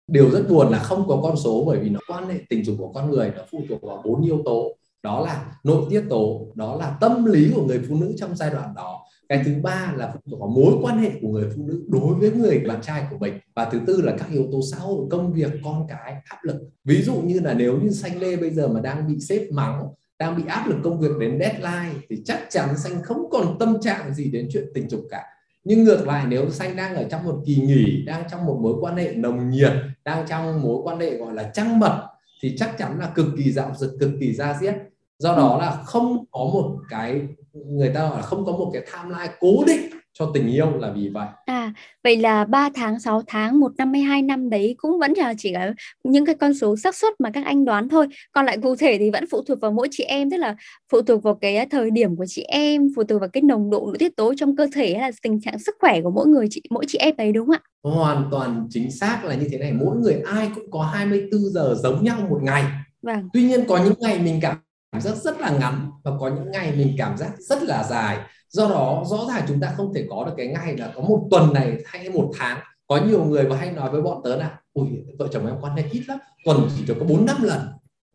Điều 0.06 0.30
rất 0.30 0.44
buồn 0.50 0.70
là 0.70 0.78
không 0.78 1.04
có 1.08 1.20
con 1.22 1.36
số 1.36 1.64
bởi 1.66 1.78
vì 1.78 1.88
nó 1.88 2.00
quan 2.08 2.28
hệ 2.28 2.34
tình 2.48 2.64
dục 2.64 2.76
của 2.78 2.92
con 2.92 3.10
người 3.10 3.32
nó 3.36 3.42
phụ 3.50 3.62
thuộc 3.68 3.82
vào 3.82 4.02
bốn 4.04 4.22
yếu 4.22 4.42
tố 4.44 4.76
đó 5.02 5.20
là 5.20 5.44
nội 5.64 5.86
tiết 5.90 6.04
tố, 6.10 6.46
đó 6.54 6.76
là 6.76 6.96
tâm 7.00 7.24
lý 7.24 7.52
của 7.54 7.62
người 7.62 7.80
phụ 7.88 7.96
nữ 7.96 8.14
trong 8.16 8.36
giai 8.36 8.50
đoạn 8.50 8.74
đó. 8.76 9.04
Cái 9.28 9.42
thứ 9.44 9.52
ba 9.62 9.92
là 9.96 10.10
phụ 10.14 10.20
thuộc 10.30 10.40
vào 10.40 10.48
mối 10.48 10.72
quan 10.82 10.98
hệ 10.98 11.10
của 11.22 11.28
người 11.28 11.48
phụ 11.56 11.62
nữ 11.66 11.82
đối 11.88 12.14
với 12.14 12.30
người 12.30 12.58
bạn 12.68 12.82
trai 12.82 13.06
của 13.10 13.18
mình. 13.18 13.34
Và 13.54 13.64
thứ 13.64 13.80
tư 13.86 14.00
là 14.00 14.16
các 14.18 14.28
yếu 14.32 14.48
tố 14.52 14.60
xã 14.72 14.76
hội, 14.78 15.06
công 15.10 15.32
việc, 15.32 15.50
con 15.64 15.86
cái, 15.88 16.14
áp 16.24 16.38
lực. 16.42 16.56
Ví 16.84 17.02
dụ 17.02 17.14
như 17.14 17.40
là 17.40 17.54
nếu 17.54 17.78
như 17.82 17.90
xanh 17.90 18.20
lê 18.20 18.36
bây 18.36 18.50
giờ 18.50 18.68
mà 18.68 18.80
đang 18.80 19.08
bị 19.08 19.20
sếp 19.20 19.42
mắng, 19.52 19.86
đang 20.18 20.36
bị 20.36 20.42
áp 20.46 20.68
lực 20.68 20.76
công 20.84 21.00
việc 21.00 21.10
đến 21.20 21.38
deadline, 21.40 22.00
thì 22.10 22.22
chắc 22.24 22.40
chắn 22.50 22.78
xanh 22.78 23.02
không 23.02 23.30
còn 23.30 23.58
tâm 23.58 23.80
trạng 23.80 24.14
gì 24.14 24.30
đến 24.30 24.48
chuyện 24.52 24.64
tình 24.74 24.90
dục 24.90 25.00
cả. 25.10 25.22
Nhưng 25.64 25.84
ngược 25.84 26.06
lại, 26.06 26.26
nếu 26.28 26.50
xanh 26.50 26.76
đang 26.76 26.96
ở 26.96 27.04
trong 27.10 27.24
một 27.24 27.42
kỳ 27.46 27.56
nghỉ, 27.56 28.04
đang 28.06 28.24
trong 28.30 28.46
một 28.46 28.58
mối 28.62 28.74
quan 28.80 28.96
hệ 28.96 29.12
nồng 29.12 29.50
nhiệt, 29.50 29.72
đang 30.04 30.26
trong 30.28 30.62
mối 30.62 30.76
quan 30.82 31.00
hệ 31.00 31.16
gọi 31.16 31.34
là 31.34 31.50
trăng 31.54 31.78
mật 31.78 32.07
thì 32.42 32.54
chắc 32.58 32.74
chắn 32.78 32.98
là 32.98 33.12
cực 33.14 33.26
kỳ 33.36 33.52
dạo 33.52 33.74
dực 33.74 33.96
cực 34.00 34.10
kỳ 34.20 34.32
ra 34.32 34.58
diết. 34.60 34.74
Do 35.18 35.36
đó 35.36 35.58
là 35.58 35.82
không 35.84 36.24
có 36.30 36.40
một 36.40 36.78
cái 36.88 37.22
người 37.52 37.90
ta 37.94 38.08
gọi 38.08 38.16
là 38.16 38.22
không 38.22 38.46
có 38.46 38.52
một 38.52 38.70
cái 38.72 38.82
timeline 38.92 39.34
cố 39.40 39.64
định 39.66 39.90
cho 40.12 40.30
tình 40.34 40.48
yêu 40.48 40.70
là 40.78 40.92
vì 40.96 41.08
vậy. 41.08 41.28
À, 41.46 41.72
vậy 42.04 42.16
là 42.16 42.44
3 42.44 42.70
tháng, 42.74 43.00
6 43.00 43.22
tháng, 43.26 43.60
1 43.60 43.72
năm 43.78 43.92
hay 43.92 44.02
2 44.02 44.22
năm 44.22 44.50
đấy 44.50 44.74
cũng 44.78 44.98
vẫn 44.98 45.12
là 45.16 45.34
chỉ 45.38 45.52
là 45.52 45.72
những 46.04 46.26
cái 46.26 46.34
con 46.34 46.54
số 46.54 46.76
xác 46.76 46.94
suất 46.94 47.14
mà 47.20 47.30
các 47.30 47.44
anh 47.44 47.64
đoán 47.64 47.88
thôi. 47.88 48.06
Còn 48.32 48.46
lại 48.46 48.58
cụ 48.62 48.76
thể 48.76 48.96
thì 48.98 49.10
vẫn 49.10 49.24
phụ 49.30 49.42
thuộc 49.42 49.60
vào 49.60 49.72
mỗi 49.72 49.88
chị 49.90 50.04
em, 50.04 50.30
tức 50.30 50.36
là 50.36 50.56
phụ 50.92 51.02
thuộc 51.02 51.22
vào 51.22 51.34
cái 51.34 51.66
thời 51.66 51.90
điểm 51.90 52.16
của 52.16 52.26
chị 52.28 52.42
em, 52.42 52.88
phụ 52.96 53.04
thuộc 53.04 53.20
vào 53.20 53.28
cái 53.32 53.42
nồng 53.42 53.70
độ 53.70 53.86
nội 53.86 53.98
tiết 53.98 54.16
tố 54.16 54.34
trong 54.36 54.56
cơ 54.56 54.66
thể 54.74 54.94
hay 54.94 55.00
là 55.00 55.16
tình 55.22 55.40
trạng 55.40 55.58
sức 55.58 55.76
khỏe 55.80 56.00
của 56.02 56.10
mỗi 56.10 56.26
người 56.26 56.46
chị 56.50 56.62
mỗi 56.70 56.84
chị 56.88 56.98
em 56.98 57.16
đấy 57.16 57.32
đúng 57.32 57.46
không 57.46 57.56
ạ? 57.56 57.60
Hoàn 57.82 58.28
toàn 58.30 58.66
chính 58.70 58.90
xác 58.90 59.24
là 59.24 59.34
như 59.34 59.48
thế 59.50 59.58
này, 59.58 59.72
mỗi 59.72 59.96
người 59.96 60.22
ai 60.26 60.50
cũng 60.54 60.70
có 60.70 60.82
24 60.82 61.40
giờ 61.40 61.74
giống 61.78 62.04
nhau 62.04 62.18
một 62.30 62.42
ngày. 62.42 62.64
Vâng. 63.02 63.28
Tuy 63.32 63.42
nhiên 63.42 63.64
có 63.68 63.84
những 63.84 63.94
ngày 63.98 64.18
mình 64.18 64.40
cảm 64.42 64.56
giác 65.00 65.16
rất 65.16 65.40
là 65.40 65.50
ngắn 65.50 65.90
và 66.04 66.10
có 66.20 66.28
những 66.28 66.50
ngày 66.50 66.72
mình 66.76 66.94
cảm 66.98 67.16
giác 67.16 67.30
rất 67.38 67.62
là 67.62 67.84
dài 67.90 68.18
do 68.48 68.68
đó, 68.68 69.04
rõ 69.06 69.18
ràng 69.28 69.44
chúng 69.48 69.60
ta 69.60 69.74
không 69.76 69.94
thể 69.94 70.06
có 70.10 70.24
được 70.24 70.32
cái 70.36 70.46
ngày 70.46 70.76
là 70.76 70.92
có 70.94 71.00
một 71.00 71.28
tuần 71.30 71.52
này 71.52 71.78
hay 71.84 72.08
một 72.10 72.30
tháng. 72.38 72.58
Có 72.86 73.00
nhiều 73.06 73.24
người 73.24 73.48
mà 73.48 73.56
hay 73.56 73.72
nói 73.72 73.90
với 73.90 74.02
bọn 74.02 74.20
tớ 74.24 74.36
là 74.36 74.60
ui 74.72 74.88
vợ 75.18 75.28
chồng 75.32 75.46
em 75.46 75.56
quan 75.60 75.76
hệ 75.76 75.84
ít 75.92 76.02
lắm, 76.08 76.18
tuần 76.44 76.68
chỉ 76.76 76.84
được 76.86 76.94
có 77.00 77.06
bốn 77.06 77.26
năm 77.26 77.36
lần. 77.42 77.60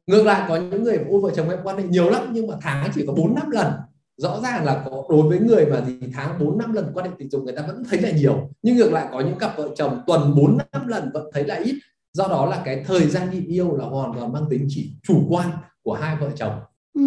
Ngược 0.07 0.24
lại, 0.24 0.45
có 0.50 0.56
những 0.56 0.83
người 0.83 1.00
ôi, 1.09 1.21
vợ 1.21 1.31
chồng 1.35 1.50
em 1.50 1.59
quan 1.63 1.77
hệ 1.77 1.83
nhiều 1.83 2.09
lắm, 2.09 2.30
nhưng 2.31 2.47
mà 2.47 2.56
tháng 2.62 2.89
chỉ 2.95 3.06
có 3.07 3.13
bốn 3.13 3.35
năm 3.35 3.50
lần. 3.50 3.74
Rõ 4.18 4.39
ràng 4.44 4.65
là 4.65 4.83
có, 4.85 5.03
đối 5.09 5.21
với 5.21 5.39
người 5.39 5.65
mà 5.65 5.81
gì 5.81 6.00
tháng 6.13 6.39
4 6.39 6.57
năm 6.57 6.74
lần 6.74 6.91
quan 6.94 7.06
hệ 7.06 7.12
tình 7.18 7.30
dục 7.30 7.44
người 7.44 7.56
ta 7.56 7.62
vẫn 7.68 7.83
thấy 7.89 8.01
là 8.01 8.12
nhiều, 8.12 8.50
nhưng 8.62 8.75
ngược 8.75 8.91
lại 8.91 9.07
có 9.12 9.19
những 9.19 9.38
cặp 9.38 9.57
vợ 9.57 9.69
chồng 9.75 10.01
tuần 10.07 10.35
4 10.35 10.57
năm 10.71 10.87
lần 10.87 11.11
vẫn 11.13 11.30
thấy 11.33 11.44
là 11.44 11.56
ít. 11.56 11.75
Do 12.13 12.28
đó 12.28 12.45
là 12.45 12.61
cái 12.66 12.83
thời 12.87 13.07
gian 13.07 13.31
nhịn 13.31 13.47
yêu 13.47 13.78
là 13.78 13.85
hoàn 13.85 14.13
toàn 14.13 14.33
mang 14.33 14.45
tính 14.49 14.66
chỉ 14.69 14.94
chủ 15.04 15.25
quan 15.30 15.49
của 15.83 15.94
hai 15.94 16.16
vợ 16.16 16.30
chồng 16.35 16.59
ừ. 16.94 17.02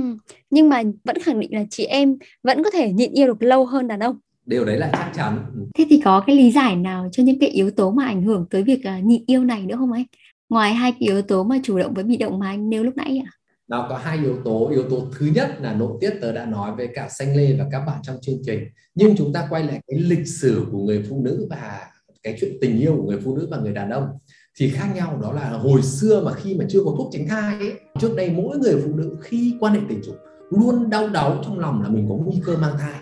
nhưng 0.50 0.69
mà 0.69 0.83
vẫn 1.05 1.19
khẳng 1.23 1.40
định 1.40 1.55
là 1.55 1.64
chị 1.71 1.85
em 1.85 2.16
vẫn 2.43 2.62
có 2.62 2.71
thể 2.71 2.93
nhịn 2.93 3.12
yêu 3.12 3.26
được 3.26 3.43
lâu 3.43 3.66
hơn 3.66 3.88
đàn 3.88 4.00
ông. 4.00 4.16
Điều 4.47 4.64
đấy 4.64 4.78
là 4.78 4.90
chắc 4.93 5.12
chắn. 5.14 5.38
Ừ. 5.55 5.61
thế 5.75 5.87
thì 5.90 6.00
có 6.05 6.25
cái 6.26 6.37
lý 6.37 6.52
giải 6.52 6.76
nào 6.76 7.09
cho 7.12 7.23
những 7.23 7.38
cái 7.38 7.49
yếu 7.49 7.71
tố 7.71 7.90
mà 7.90 8.05
ảnh 8.05 8.23
hưởng 8.23 8.47
tới 8.50 8.62
việc 8.62 8.81
uh, 8.99 9.05
nhịn 9.05 9.25
yêu 9.26 9.45
này 9.45 9.66
nữa 9.66 9.76
không 9.78 9.93
anh? 9.93 10.05
Ngoài 10.49 10.75
hai 10.75 10.93
cái 10.93 11.00
yếu 11.00 11.23
tố 11.23 11.45
mà 11.45 11.59
chủ 11.62 11.78
động 11.78 11.95
với 11.95 12.05
bị 12.05 12.16
động 12.16 12.38
mà 12.38 12.49
anh 12.49 12.71
nêu 12.71 12.83
lúc 12.83 12.97
nãy 12.97 13.23
ạ. 13.26 13.31
Nó 13.69 13.87
có 13.88 13.99
hai 13.99 14.19
yếu 14.19 14.37
tố. 14.45 14.69
Yếu 14.71 14.83
tố 14.90 15.07
thứ 15.19 15.26
nhất 15.26 15.57
là 15.61 15.75
nội 15.75 15.93
tiết 16.00 16.14
tớ 16.21 16.33
đã 16.33 16.47
nói 16.47 16.73
với 16.76 16.88
cả 16.95 17.09
xanh 17.09 17.37
lê 17.37 17.57
và 17.59 17.66
các 17.73 17.85
bạn 17.87 17.99
trong 18.02 18.16
chương 18.23 18.38
trình. 18.47 18.64
Nhưng 18.95 19.16
chúng 19.16 19.33
ta 19.33 19.47
quay 19.50 19.62
lại 19.62 19.81
cái 19.87 20.00
lịch 20.00 20.26
sử 20.26 20.66
của 20.73 20.78
người 20.78 21.05
phụ 21.09 21.23
nữ 21.25 21.47
và 21.50 21.81
cái 22.23 22.37
chuyện 22.40 22.57
tình 22.61 22.78
yêu 22.78 22.97
của 22.97 23.11
người 23.11 23.21
phụ 23.25 23.37
nữ 23.37 23.49
và 23.50 23.57
người 23.57 23.73
đàn 23.73 23.90
ông 23.90 24.09
thì 24.58 24.70
khác 24.70 24.86
nhau 24.94 25.18
đó 25.22 25.32
là 25.32 25.50
hồi 25.50 25.82
xưa 25.82 26.22
mà 26.25 26.32
khi 26.32 26.54
mà 26.54 26.64
chưa 26.68 26.80
có 26.84 26.94
thuốc 26.98 27.08
tránh 27.12 27.28
thai 27.28 27.58
ấy, 27.58 27.72
trước 28.00 28.16
đây 28.16 28.30
mỗi 28.30 28.58
người 28.58 28.75
phụ 28.84 28.90
nữ 28.94 29.16
khi 29.20 29.56
quan 29.60 29.75
hệ 29.75 29.80
tình 29.88 30.02
dục 30.02 30.16
luôn 30.50 30.90
đau 30.90 31.08
đáu 31.08 31.38
trong 31.44 31.58
lòng 31.58 31.82
là 31.82 31.88
mình 31.88 32.06
có 32.08 32.14
nguy 32.14 32.40
cơ 32.46 32.56
mang 32.56 32.78
thai. 32.78 32.94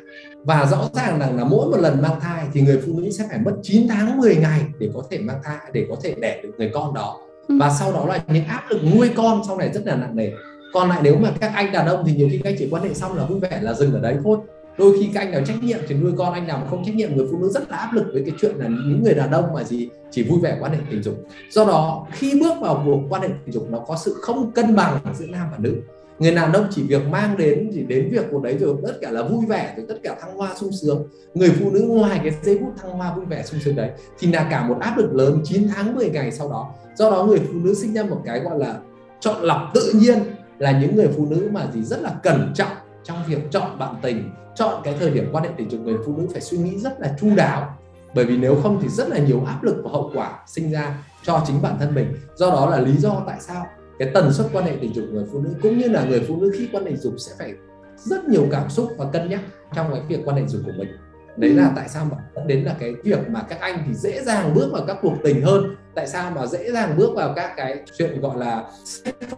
Và 0.45 0.67
rõ 0.71 0.89
ràng 0.93 1.19
rằng 1.19 1.37
là 1.37 1.45
mỗi 1.45 1.71
một 1.71 1.77
lần 1.77 2.03
mang 2.03 2.21
thai 2.21 2.47
thì 2.53 2.61
người 2.61 2.83
phụ 2.87 3.01
nữ 3.01 3.11
sẽ 3.11 3.27
phải 3.29 3.39
mất 3.39 3.53
9 3.63 3.89
tháng 3.89 4.19
10 4.19 4.37
ngày 4.37 4.61
để 4.79 4.91
có 4.95 5.03
thể 5.11 5.19
mang 5.19 5.41
thai 5.45 5.57
để 5.73 5.87
có 5.89 5.97
thể 6.03 6.15
đẻ 6.21 6.41
được 6.43 6.51
người 6.59 6.71
con 6.75 6.95
đó. 6.95 7.21
Ừ. 7.49 7.59
và 7.61 7.71
sau 7.79 7.93
đó 7.93 8.07
là 8.07 8.25
những 8.29 8.45
áp 8.45 8.63
lực 8.71 8.81
nuôi 8.95 9.11
con 9.17 9.43
sau 9.47 9.57
này 9.59 9.71
rất 9.75 9.87
là 9.87 9.97
nặng 9.97 10.17
nề. 10.17 10.31
Còn 10.73 10.89
lại 10.89 11.01
nếu 11.03 11.17
mà 11.17 11.33
các 11.41 11.53
anh 11.55 11.73
đàn 11.73 11.87
ông 11.87 12.05
thì 12.07 12.15
nhiều 12.15 12.29
khi 12.31 12.39
các 12.39 12.51
anh 12.51 12.57
chỉ 12.59 12.69
quan 12.71 12.83
hệ 12.83 12.95
xong 12.95 13.17
là 13.17 13.25
vui 13.25 13.41
vẻ 13.41 13.59
là 13.63 13.75
dừng 13.75 13.93
ở 13.93 14.01
đấy 14.01 14.17
thôi 14.25 14.39
đôi 14.79 14.99
khi 14.99 15.11
các 15.15 15.21
anh 15.21 15.33
nào 15.33 15.43
trách 15.47 15.63
nhiệm 15.63 15.79
thì 15.89 15.95
nuôi 15.95 16.13
con 16.19 16.33
anh 16.33 16.47
nào 16.47 16.59
mà 16.59 16.67
không 16.71 16.85
trách 16.85 16.95
nhiệm, 16.95 17.17
người 17.17 17.27
phụ 17.31 17.39
nữ 17.39 17.49
rất 17.49 17.71
là 17.71 17.77
áp 17.77 17.93
lực 17.93 18.05
với 18.13 18.23
cái 18.27 18.35
chuyện 18.41 18.57
là 18.57 18.69
những 18.69 19.03
người 19.05 19.15
đàn 19.15 19.31
ông 19.31 19.53
mà 19.55 19.65
gì, 19.65 19.89
chỉ 20.11 20.23
vui 20.23 20.39
vẻ 20.43 20.57
quan 20.61 20.73
hệ 20.73 20.79
tình 20.91 21.03
dục. 21.03 21.15
Do 21.51 21.65
đó, 21.65 22.07
khi 22.13 22.41
bước 22.41 22.55
vào 22.61 22.83
cuộc 22.85 23.01
quan 23.09 23.23
hệ 23.23 23.29
tình 23.29 23.53
dục, 23.53 23.67
nó 23.71 23.79
có 23.79 23.97
sự 24.05 24.15
không 24.21 24.53
cân 24.53 24.77
bằng 24.77 24.99
giữa 25.15 25.27
nam 25.27 25.49
và 25.51 25.59
nữ. 25.59 25.75
Người 26.19 26.35
đàn 26.35 26.53
ông 26.53 26.67
chỉ 26.71 26.83
việc 26.83 27.07
mang 27.11 27.37
đến, 27.37 27.71
chỉ 27.75 27.83
đến 27.83 28.09
việc 28.13 28.25
của 28.31 28.41
đấy 28.41 28.57
rồi 28.59 28.77
tất 28.87 28.95
cả 29.01 29.11
là 29.11 29.23
vui 29.23 29.47
vẻ, 29.49 29.75
rồi 29.77 29.87
tất 29.89 29.95
cả 30.03 30.17
thăng 30.21 30.37
hoa 30.37 30.55
sung 30.57 30.73
sướng. 30.73 31.09
Người 31.35 31.53
phụ 31.61 31.71
nữ 31.71 31.81
ngoài 31.89 32.21
cái 32.23 32.33
giây 32.43 32.59
phút 32.61 32.73
thăng 32.83 32.91
hoa 32.91 33.15
vui 33.15 33.25
vẻ 33.25 33.43
sung 33.43 33.61
sướng 33.61 33.77
đấy, 33.77 33.91
thì 34.19 34.33
là 34.33 34.47
cả 34.51 34.69
một 34.69 34.77
áp 34.81 34.99
lực 34.99 35.15
lớn 35.15 35.41
9 35.45 35.69
tháng 35.75 35.95
10 35.95 36.11
ngày 36.11 36.33
sau 36.33 36.49
đó. 36.51 36.75
Do 36.97 37.11
đó, 37.11 37.25
người 37.25 37.39
phụ 37.39 37.55
nữ 37.55 37.75
sinh 37.75 37.95
ra 37.95 38.03
một 38.03 38.21
cái 38.25 38.41
gọi 38.41 38.59
là 38.59 38.77
chọn 39.21 39.43
lọc 39.43 39.71
tự 39.75 39.93
nhiên 39.95 40.19
là 40.59 40.81
những 40.81 40.97
người 40.97 41.09
phụ 41.17 41.27
nữ 41.31 41.49
mà 41.53 41.67
gì 41.75 41.83
rất 41.83 42.03
là 42.03 42.11
cẩn 42.23 42.53
trọng 42.55 42.73
trong 43.05 43.19
việc 43.29 43.39
chọn 43.51 43.79
bạn 43.79 43.95
tình 44.03 44.31
chọn 44.55 44.81
cái 44.85 44.95
thời 45.01 45.11
điểm 45.11 45.29
quan 45.33 45.45
hệ 45.45 45.51
tình 45.57 45.71
dục 45.71 45.81
người 45.81 45.97
phụ 46.07 46.17
nữ 46.17 46.27
phải 46.33 46.41
suy 46.41 46.59
nghĩ 46.59 46.79
rất 46.79 47.01
là 47.01 47.15
chu 47.21 47.29
đáo. 47.37 47.79
Bởi 48.15 48.25
vì 48.25 48.37
nếu 48.37 48.57
không 48.63 48.79
thì 48.83 48.89
rất 48.89 49.09
là 49.09 49.19
nhiều 49.19 49.43
áp 49.47 49.63
lực 49.63 49.77
và 49.85 49.91
hậu 49.91 50.11
quả 50.15 50.39
sinh 50.47 50.73
ra 50.73 50.99
cho 51.23 51.43
chính 51.47 51.63
bản 51.63 51.77
thân 51.79 51.95
mình. 51.95 52.15
Do 52.35 52.51
đó 52.51 52.71
là 52.71 52.81
lý 52.81 52.97
do 52.97 53.23
tại 53.27 53.37
sao 53.41 53.67
cái 53.99 54.11
tần 54.15 54.33
suất 54.33 54.47
quan 54.53 54.65
hệ 54.65 54.77
tình 54.81 54.95
dục 54.95 55.05
người 55.13 55.25
phụ 55.33 55.41
nữ 55.41 55.51
cũng 55.63 55.79
như 55.79 55.89
là 55.89 56.05
người 56.05 56.25
phụ 56.29 56.37
nữ 56.41 56.53
khi 56.59 56.69
quan 56.73 56.85
hệ 56.85 56.97
dục 56.97 57.15
sẽ 57.19 57.33
phải 57.39 57.55
rất 57.97 58.29
nhiều 58.29 58.47
cảm 58.51 58.71
xúc 58.71 58.89
và 58.97 59.05
cân 59.13 59.29
nhắc 59.29 59.41
trong 59.75 59.93
cái 59.93 60.03
việc 60.09 60.21
quan 60.25 60.37
hệ 60.37 60.43
dục 60.47 60.63
của 60.67 60.73
mình. 60.79 60.89
Đấy 61.37 61.51
là 61.51 61.73
tại 61.77 61.89
sao 61.89 62.05
mà 62.11 62.17
dẫn 62.35 62.47
đến 62.47 62.65
là 62.65 62.77
cái 62.81 62.95
việc 63.05 63.31
mà 63.31 63.43
các 63.43 63.61
anh 63.61 63.85
thì 63.87 63.95
dễ 63.95 64.23
dàng 64.23 64.55
bước 64.55 64.69
vào 64.73 64.85
các 64.87 64.97
cuộc 65.03 65.15
tình 65.25 65.43
hơn. 65.43 65.77
Tại 65.95 66.07
sao 66.07 66.31
mà 66.31 66.47
dễ 66.47 66.73
dàng 66.73 66.97
bước 66.97 67.11
vào 67.15 67.33
các 67.37 67.53
cái 67.57 67.85
chuyện 67.99 68.21
gọi 68.21 68.39
là 68.39 68.65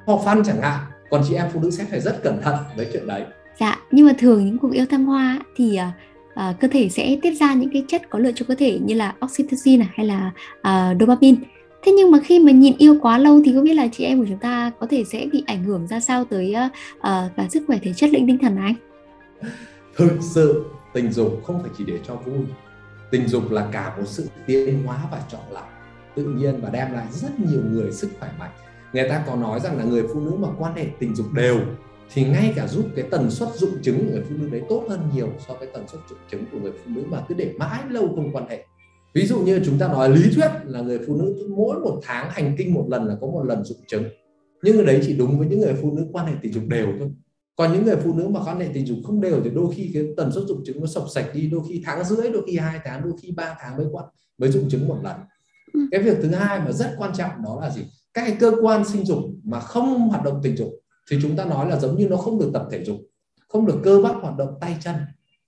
for 0.06 0.24
fun 0.24 0.42
chẳng 0.44 0.60
hạn. 0.60 0.80
Còn 1.10 1.22
chị 1.28 1.34
em 1.34 1.46
phụ 1.52 1.60
nữ 1.60 1.70
sẽ 1.70 1.84
phải 1.90 2.00
rất 2.00 2.22
cẩn 2.22 2.42
thận 2.42 2.56
với 2.76 2.88
chuyện 2.92 3.06
đấy 3.06 3.22
dạ 3.60 3.78
nhưng 3.90 4.06
mà 4.06 4.12
thường 4.18 4.44
những 4.44 4.58
cuộc 4.58 4.72
yêu 4.72 4.86
thăng 4.86 5.04
hoa 5.04 5.40
thì 5.56 5.78
uh, 6.34 6.60
cơ 6.60 6.68
thể 6.68 6.88
sẽ 6.88 7.18
tiết 7.22 7.30
ra 7.30 7.54
những 7.54 7.70
cái 7.72 7.84
chất 7.88 8.02
có 8.10 8.18
lợi 8.18 8.32
cho 8.36 8.46
cơ 8.48 8.54
thể 8.54 8.78
như 8.84 8.94
là 8.94 9.14
oxytocin 9.24 9.80
hay 9.94 10.06
là 10.06 10.32
uh, 10.58 11.00
dopamine. 11.00 11.38
Thế 11.82 11.92
nhưng 11.92 12.10
mà 12.10 12.18
khi 12.24 12.38
mà 12.38 12.52
nhìn 12.52 12.74
yêu 12.78 12.98
quá 13.02 13.18
lâu 13.18 13.42
thì 13.44 13.54
không 13.54 13.64
biết 13.64 13.74
là 13.74 13.88
chị 13.92 14.04
em 14.04 14.18
của 14.18 14.26
chúng 14.28 14.38
ta 14.38 14.70
có 14.80 14.86
thể 14.90 15.04
sẽ 15.04 15.26
bị 15.32 15.42
ảnh 15.46 15.64
hưởng 15.64 15.86
ra 15.86 16.00
sao 16.00 16.24
tới 16.24 16.54
uh, 16.58 16.72
cả 17.36 17.48
sức 17.50 17.64
khỏe 17.66 17.78
thể 17.82 17.92
chất 17.92 18.10
lẫn 18.10 18.26
tinh 18.26 18.38
thần 18.38 18.56
này? 18.56 18.74
Anh 19.40 19.50
thực 19.96 20.18
sự 20.20 20.64
tình 20.92 21.12
dục 21.12 21.40
không 21.44 21.62
phải 21.62 21.70
chỉ 21.78 21.84
để 21.86 21.98
cho 22.06 22.14
vui. 22.14 22.44
Tình 23.10 23.28
dục 23.28 23.50
là 23.50 23.68
cả 23.72 23.94
một 23.96 24.04
sự 24.06 24.28
tiến 24.46 24.82
hóa 24.86 24.98
và 25.10 25.20
chọn 25.30 25.40
lọc. 25.50 25.72
Tự 26.14 26.24
nhiên 26.24 26.60
và 26.62 26.70
đem 26.70 26.92
lại 26.92 27.06
rất 27.10 27.40
nhiều 27.40 27.62
người 27.70 27.92
sức 27.92 28.10
khỏe 28.20 28.30
mạnh. 28.38 28.50
Người 28.92 29.08
ta 29.08 29.22
có 29.26 29.36
nói 29.36 29.60
rằng 29.60 29.78
là 29.78 29.84
người 29.84 30.02
phụ 30.12 30.20
nữ 30.20 30.30
mà 30.38 30.48
quan 30.58 30.74
hệ 30.74 30.86
tình 30.98 31.14
dục 31.14 31.26
đều 31.32 31.60
thì 32.12 32.24
ngay 32.24 32.52
cả 32.56 32.66
giúp 32.66 32.86
cái 32.96 33.04
tần 33.10 33.30
suất 33.30 33.48
dụng 33.54 33.82
trứng 33.82 33.98
của 33.98 34.12
người 34.12 34.22
phụ 34.28 34.34
nữ 34.38 34.48
đấy 34.50 34.62
tốt 34.68 34.84
hơn 34.88 35.00
nhiều 35.14 35.28
so 35.48 35.54
với 35.54 35.68
tần 35.74 35.88
suất 35.88 36.00
dụng 36.10 36.18
trứng 36.30 36.44
của 36.52 36.58
người 36.58 36.72
phụ 36.72 36.90
nữ 36.94 37.04
mà 37.08 37.24
cứ 37.28 37.34
để 37.34 37.54
mãi 37.58 37.82
lâu 37.90 38.12
không 38.14 38.32
quan 38.32 38.48
hệ. 38.48 38.64
Ví 39.14 39.26
dụ 39.26 39.38
như 39.38 39.60
chúng 39.64 39.78
ta 39.78 39.88
nói 39.88 40.10
lý 40.10 40.22
thuyết 40.34 40.50
là 40.64 40.80
người 40.80 40.98
phụ 41.06 41.16
nữ 41.16 41.48
mỗi 41.56 41.80
một 41.80 42.00
tháng 42.02 42.30
hành 42.30 42.54
kinh 42.58 42.74
một 42.74 42.86
lần 42.88 43.04
là 43.04 43.16
có 43.20 43.26
một 43.26 43.42
lần 43.42 43.64
dụng 43.64 43.78
trứng 43.86 44.04
nhưng 44.62 44.86
đấy 44.86 45.00
chỉ 45.06 45.16
đúng 45.16 45.38
với 45.38 45.48
những 45.48 45.60
người 45.60 45.74
phụ 45.82 45.92
nữ 45.96 46.06
quan 46.12 46.26
hệ 46.26 46.32
tình 46.42 46.52
dục 46.52 46.64
đều 46.68 46.86
thôi. 46.98 47.10
Còn 47.56 47.72
những 47.72 47.84
người 47.84 47.96
phụ 47.96 48.14
nữ 48.14 48.28
mà 48.28 48.40
quan 48.44 48.60
hệ 48.60 48.68
tình 48.74 48.86
dục 48.86 48.98
không 49.04 49.20
đều 49.20 49.40
thì 49.44 49.50
đôi 49.50 49.74
khi 49.74 49.90
cái 49.94 50.04
tần 50.16 50.32
suất 50.32 50.44
dụng 50.44 50.64
trứng 50.64 50.80
nó 50.80 50.86
sập 50.86 51.02
sạch 51.14 51.26
đi 51.34 51.46
đôi 51.46 51.60
khi 51.68 51.82
tháng 51.84 52.04
rưỡi 52.04 52.30
đôi 52.30 52.42
khi 52.46 52.56
hai 52.56 52.80
tháng 52.84 53.02
đôi 53.02 53.12
khi 53.22 53.32
ba 53.36 53.56
tháng 53.60 53.76
mới 53.76 53.86
quan 53.92 54.04
mới 54.38 54.50
dụng 54.50 54.68
trứng 54.68 54.88
một 54.88 54.98
lần. 55.02 55.16
Ừ. 55.72 55.80
cái 55.90 56.02
việc 56.02 56.18
thứ 56.22 56.28
hai 56.28 56.60
mà 56.60 56.72
rất 56.72 56.94
quan 56.98 57.12
trọng 57.16 57.30
đó 57.44 57.58
là 57.60 57.70
gì? 57.70 57.82
Các 58.14 58.24
cái 58.26 58.36
cơ 58.40 58.52
quan 58.62 58.84
sinh 58.84 59.04
dục 59.04 59.18
mà 59.44 59.60
không 59.60 60.08
hoạt 60.08 60.24
động 60.24 60.40
tình 60.42 60.56
dục 60.56 60.68
thì 61.10 61.18
chúng 61.22 61.36
ta 61.36 61.44
nói 61.44 61.70
là 61.70 61.78
giống 61.78 61.96
như 61.96 62.08
nó 62.08 62.16
không 62.16 62.38
được 62.38 62.50
tập 62.54 62.66
thể 62.70 62.84
dục, 62.84 62.96
không 63.48 63.66
được 63.66 63.78
cơ 63.84 64.00
bắp 64.02 64.16
hoạt 64.16 64.36
động 64.36 64.54
tay 64.60 64.76
chân. 64.80 64.94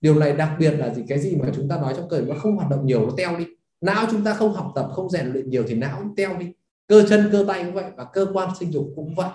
Điều 0.01 0.15
này 0.15 0.33
đặc 0.33 0.49
biệt 0.59 0.71
là 0.71 0.93
gì? 0.93 1.03
Cái 1.07 1.19
gì 1.19 1.35
mà 1.35 1.51
chúng 1.55 1.69
ta 1.69 1.77
nói 1.77 1.93
trong 1.97 2.09
cởi 2.09 2.21
nó 2.21 2.35
không 2.35 2.55
hoạt 2.55 2.69
động 2.69 2.85
nhiều, 2.85 3.05
nó 3.05 3.13
teo 3.17 3.37
đi. 3.37 3.45
Não 3.81 4.05
chúng 4.11 4.23
ta 4.23 4.33
không 4.33 4.53
học 4.53 4.71
tập, 4.75 4.87
không 4.93 5.09
rèn 5.09 5.31
luyện 5.31 5.49
nhiều 5.49 5.63
thì 5.67 5.75
não 5.75 5.99
cũng 5.99 6.15
teo 6.15 6.37
đi. 6.37 6.45
Cơ 6.87 7.05
chân, 7.09 7.29
cơ 7.31 7.45
tay 7.47 7.63
cũng 7.63 7.73
vậy 7.73 7.85
và 7.97 8.05
cơ 8.13 8.27
quan 8.33 8.49
sinh 8.59 8.71
dục 8.73 8.87
cũng 8.95 9.15
vậy. 9.15 9.29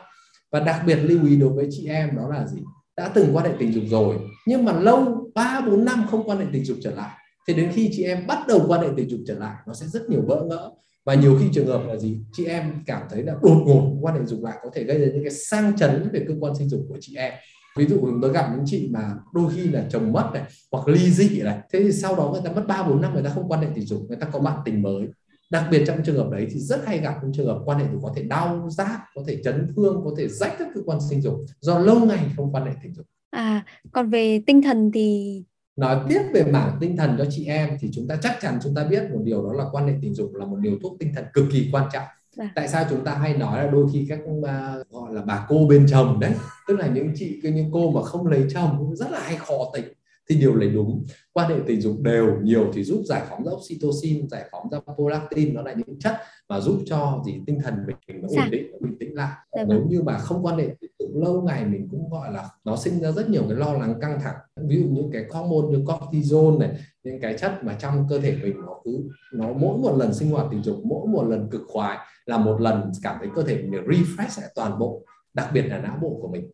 Và 0.50 0.60
đặc 0.60 0.82
biệt 0.86 0.96
lưu 0.96 1.26
ý 1.26 1.36
đối 1.36 1.48
với 1.48 1.68
chị 1.70 1.88
em 1.88 2.16
đó 2.16 2.28
là 2.28 2.46
gì? 2.46 2.58
Đã 2.96 3.08
từng 3.08 3.36
quan 3.36 3.46
hệ 3.46 3.52
tình 3.58 3.72
dục 3.72 3.84
rồi, 3.90 4.16
nhưng 4.46 4.64
mà 4.64 4.72
lâu 4.72 5.30
3 5.34 5.60
4 5.60 5.84
năm 5.84 6.06
không 6.10 6.28
quan 6.28 6.38
hệ 6.38 6.44
tình 6.52 6.64
dục 6.64 6.76
trở 6.82 6.90
lại. 6.90 7.10
Thì 7.48 7.54
đến 7.54 7.70
khi 7.74 7.90
chị 7.92 8.04
em 8.04 8.26
bắt 8.26 8.38
đầu 8.48 8.64
quan 8.68 8.80
hệ 8.80 8.88
tình 8.96 9.10
dục 9.10 9.20
trở 9.26 9.38
lại, 9.38 9.56
nó 9.66 9.74
sẽ 9.74 9.86
rất 9.86 10.10
nhiều 10.10 10.20
bỡ 10.26 10.42
ngỡ 10.44 10.70
và 11.04 11.14
nhiều 11.14 11.38
khi 11.40 11.46
trường 11.52 11.66
hợp 11.66 11.82
là 11.86 11.96
gì? 11.96 12.18
Chị 12.32 12.44
em 12.44 12.72
cảm 12.86 13.02
thấy 13.10 13.22
là 13.22 13.34
đột 13.42 13.62
ngột 13.66 13.98
quan 14.00 14.14
hệ 14.14 14.26
dục 14.26 14.42
lại 14.42 14.58
có 14.62 14.70
thể 14.74 14.84
gây 14.84 14.98
ra 14.98 15.06
những 15.06 15.24
cái 15.24 15.32
sang 15.32 15.76
chấn 15.76 16.10
về 16.12 16.24
cơ 16.28 16.34
quan 16.40 16.54
sinh 16.54 16.68
dục 16.68 16.86
của 16.88 16.96
chị 17.00 17.16
em. 17.16 17.32
Ví 17.76 17.86
dụ 17.86 18.18
tôi 18.22 18.32
gặp 18.32 18.50
những 18.56 18.64
chị 18.66 18.88
mà 18.92 19.14
đôi 19.32 19.52
khi 19.54 19.62
là 19.62 19.86
chồng 19.90 20.12
mất 20.12 20.30
này, 20.34 20.42
hoặc 20.72 20.88
ly 20.88 21.10
dị 21.10 21.42
này. 21.42 21.58
Thế 21.72 21.80
thì 21.82 21.92
sau 21.92 22.16
đó 22.16 22.30
người 22.32 22.40
ta 22.44 22.52
mất 22.52 22.64
ba, 22.68 22.82
bốn 22.82 23.00
năm 23.00 23.14
người 23.14 23.22
ta 23.22 23.30
không 23.30 23.48
quan 23.48 23.60
hệ 23.60 23.68
tình 23.74 23.86
dục, 23.86 24.00
người 24.08 24.18
ta 24.20 24.26
có 24.26 24.38
bạn 24.38 24.58
tình 24.64 24.82
mới. 24.82 25.06
Đặc 25.50 25.64
biệt 25.70 25.84
trong 25.86 26.02
trường 26.04 26.16
hợp 26.16 26.30
đấy 26.30 26.46
thì 26.50 26.60
rất 26.60 26.86
hay 26.86 26.98
gặp 26.98 27.14
những 27.22 27.32
trường 27.32 27.46
hợp 27.46 27.62
quan 27.64 27.78
hệ 27.78 27.84
dục 27.92 28.00
có 28.02 28.12
thể 28.16 28.22
đau 28.22 28.68
rát, 28.70 29.00
có 29.14 29.22
thể 29.26 29.40
chấn 29.44 29.72
thương, 29.76 30.00
có 30.04 30.10
thể 30.18 30.28
rách 30.28 30.52
các 30.58 30.68
cơ 30.74 30.80
quan 30.86 30.98
sinh 31.10 31.22
dục 31.22 31.34
do 31.60 31.78
lâu 31.78 32.04
ngày 32.06 32.30
không 32.36 32.52
quan 32.52 32.66
hệ 32.66 32.72
tình 32.82 32.94
dục. 32.94 33.06
À 33.30 33.64
còn 33.92 34.10
về 34.10 34.40
tinh 34.46 34.62
thần 34.62 34.90
thì 34.94 35.42
nói 35.76 36.00
tiếp 36.08 36.20
về 36.34 36.44
mảng 36.44 36.76
tinh 36.80 36.96
thần 36.96 37.14
cho 37.18 37.24
chị 37.30 37.46
em 37.46 37.76
thì 37.80 37.90
chúng 37.92 38.08
ta 38.08 38.16
chắc 38.22 38.38
chắn 38.40 38.58
chúng 38.62 38.74
ta 38.74 38.84
biết 38.84 39.02
một 39.12 39.20
điều 39.24 39.42
đó 39.42 39.52
là 39.52 39.64
quan 39.72 39.86
hệ 39.86 39.94
tình 40.02 40.14
dục 40.14 40.34
là 40.34 40.46
một 40.46 40.56
điều 40.60 40.78
thuốc 40.82 40.96
tinh 40.98 41.12
thần 41.14 41.24
cực 41.32 41.44
kỳ 41.52 41.68
quan 41.72 41.88
trọng. 41.92 42.04
À. 42.36 42.52
tại 42.54 42.68
sao 42.68 42.84
chúng 42.90 43.04
ta 43.04 43.14
hay 43.14 43.36
nói 43.36 43.64
là 43.64 43.70
đôi 43.70 43.86
khi 43.92 44.06
các 44.08 44.18
uh, 44.24 44.44
gọi 44.90 45.14
là 45.14 45.22
bà 45.22 45.46
cô 45.48 45.66
bên 45.68 45.86
chồng 45.90 46.20
đấy 46.20 46.32
tức 46.68 46.78
là 46.78 46.86
những 46.86 47.12
chị 47.14 47.40
những 47.42 47.70
cô 47.72 47.90
mà 47.90 48.02
không 48.02 48.26
lấy 48.26 48.44
chồng 48.54 48.96
rất 48.96 49.10
là 49.10 49.20
hay 49.20 49.36
khó 49.36 49.70
tính. 49.74 49.84
Thì 50.28 50.36
điều 50.36 50.56
này 50.56 50.68
đúng. 50.68 51.04
Quan 51.32 51.50
hệ 51.50 51.56
tình 51.66 51.80
dục 51.80 52.00
đều 52.02 52.40
nhiều 52.42 52.70
thì 52.74 52.84
giúp 52.84 53.02
giải 53.06 53.22
phóng 53.30 53.44
ra 53.44 53.52
oxytocin 53.52 54.28
giải 54.28 54.44
phóng 54.52 54.70
ra 54.70 54.78
prolactin 54.94 55.54
nó 55.54 55.62
là 55.62 55.72
những 55.72 55.98
chất 55.98 56.16
mà 56.48 56.60
giúp 56.60 56.78
cho 56.86 57.22
gì 57.26 57.40
tinh 57.46 57.60
thần 57.64 57.74
mình 57.86 58.22
nó 58.22 58.28
ổn 58.28 58.50
định 58.50 58.72
bình 58.80 58.96
tĩnh 59.00 59.14
lại. 59.14 59.32
Dạ 59.56 59.64
nếu 59.68 59.78
vâng. 59.78 59.88
như 59.88 60.02
mà 60.02 60.18
không 60.18 60.46
quan 60.46 60.58
hệ 60.58 60.68
dục 61.14 61.22
lâu 61.22 61.42
ngày 61.42 61.64
mình 61.64 61.88
cũng 61.90 62.10
gọi 62.10 62.32
là 62.32 62.48
nó 62.64 62.76
sinh 62.76 63.00
ra 63.00 63.12
rất 63.12 63.30
nhiều 63.30 63.42
cái 63.48 63.58
lo 63.58 63.72
lắng 63.72 63.94
căng 64.00 64.20
thẳng 64.22 64.34
ví 64.68 64.76
dụ 64.76 64.86
những 64.90 65.10
cái 65.12 65.24
hormone 65.32 65.78
như 65.78 65.84
cortisol 65.86 66.58
này 66.60 66.70
những 67.04 67.20
cái 67.20 67.38
chất 67.38 67.64
mà 67.64 67.74
trong 67.78 68.06
cơ 68.10 68.20
thể 68.20 68.36
mình 68.42 68.56
nó 68.66 68.80
cứ 68.84 69.08
nó 69.34 69.52
mỗi 69.52 69.78
một 69.78 69.96
lần 69.98 70.14
sinh 70.14 70.30
hoạt 70.30 70.46
tình 70.50 70.62
dục 70.62 70.76
mỗi 70.84 71.08
một 71.08 71.22
lần 71.24 71.48
cực 71.50 71.62
khoái 71.68 71.98
là 72.26 72.38
một 72.38 72.60
lần 72.60 72.92
cảm 73.02 73.16
thấy 73.18 73.28
cơ 73.34 73.42
thể 73.42 73.56
mình 73.56 73.70
được 73.70 73.82
refresh 73.86 74.40
lại 74.42 74.50
toàn 74.54 74.78
bộ 74.78 75.02
đặc 75.34 75.48
biệt 75.54 75.62
là 75.62 75.78
não 75.78 75.98
bộ 76.02 76.18
của 76.22 76.28
mình 76.28 76.50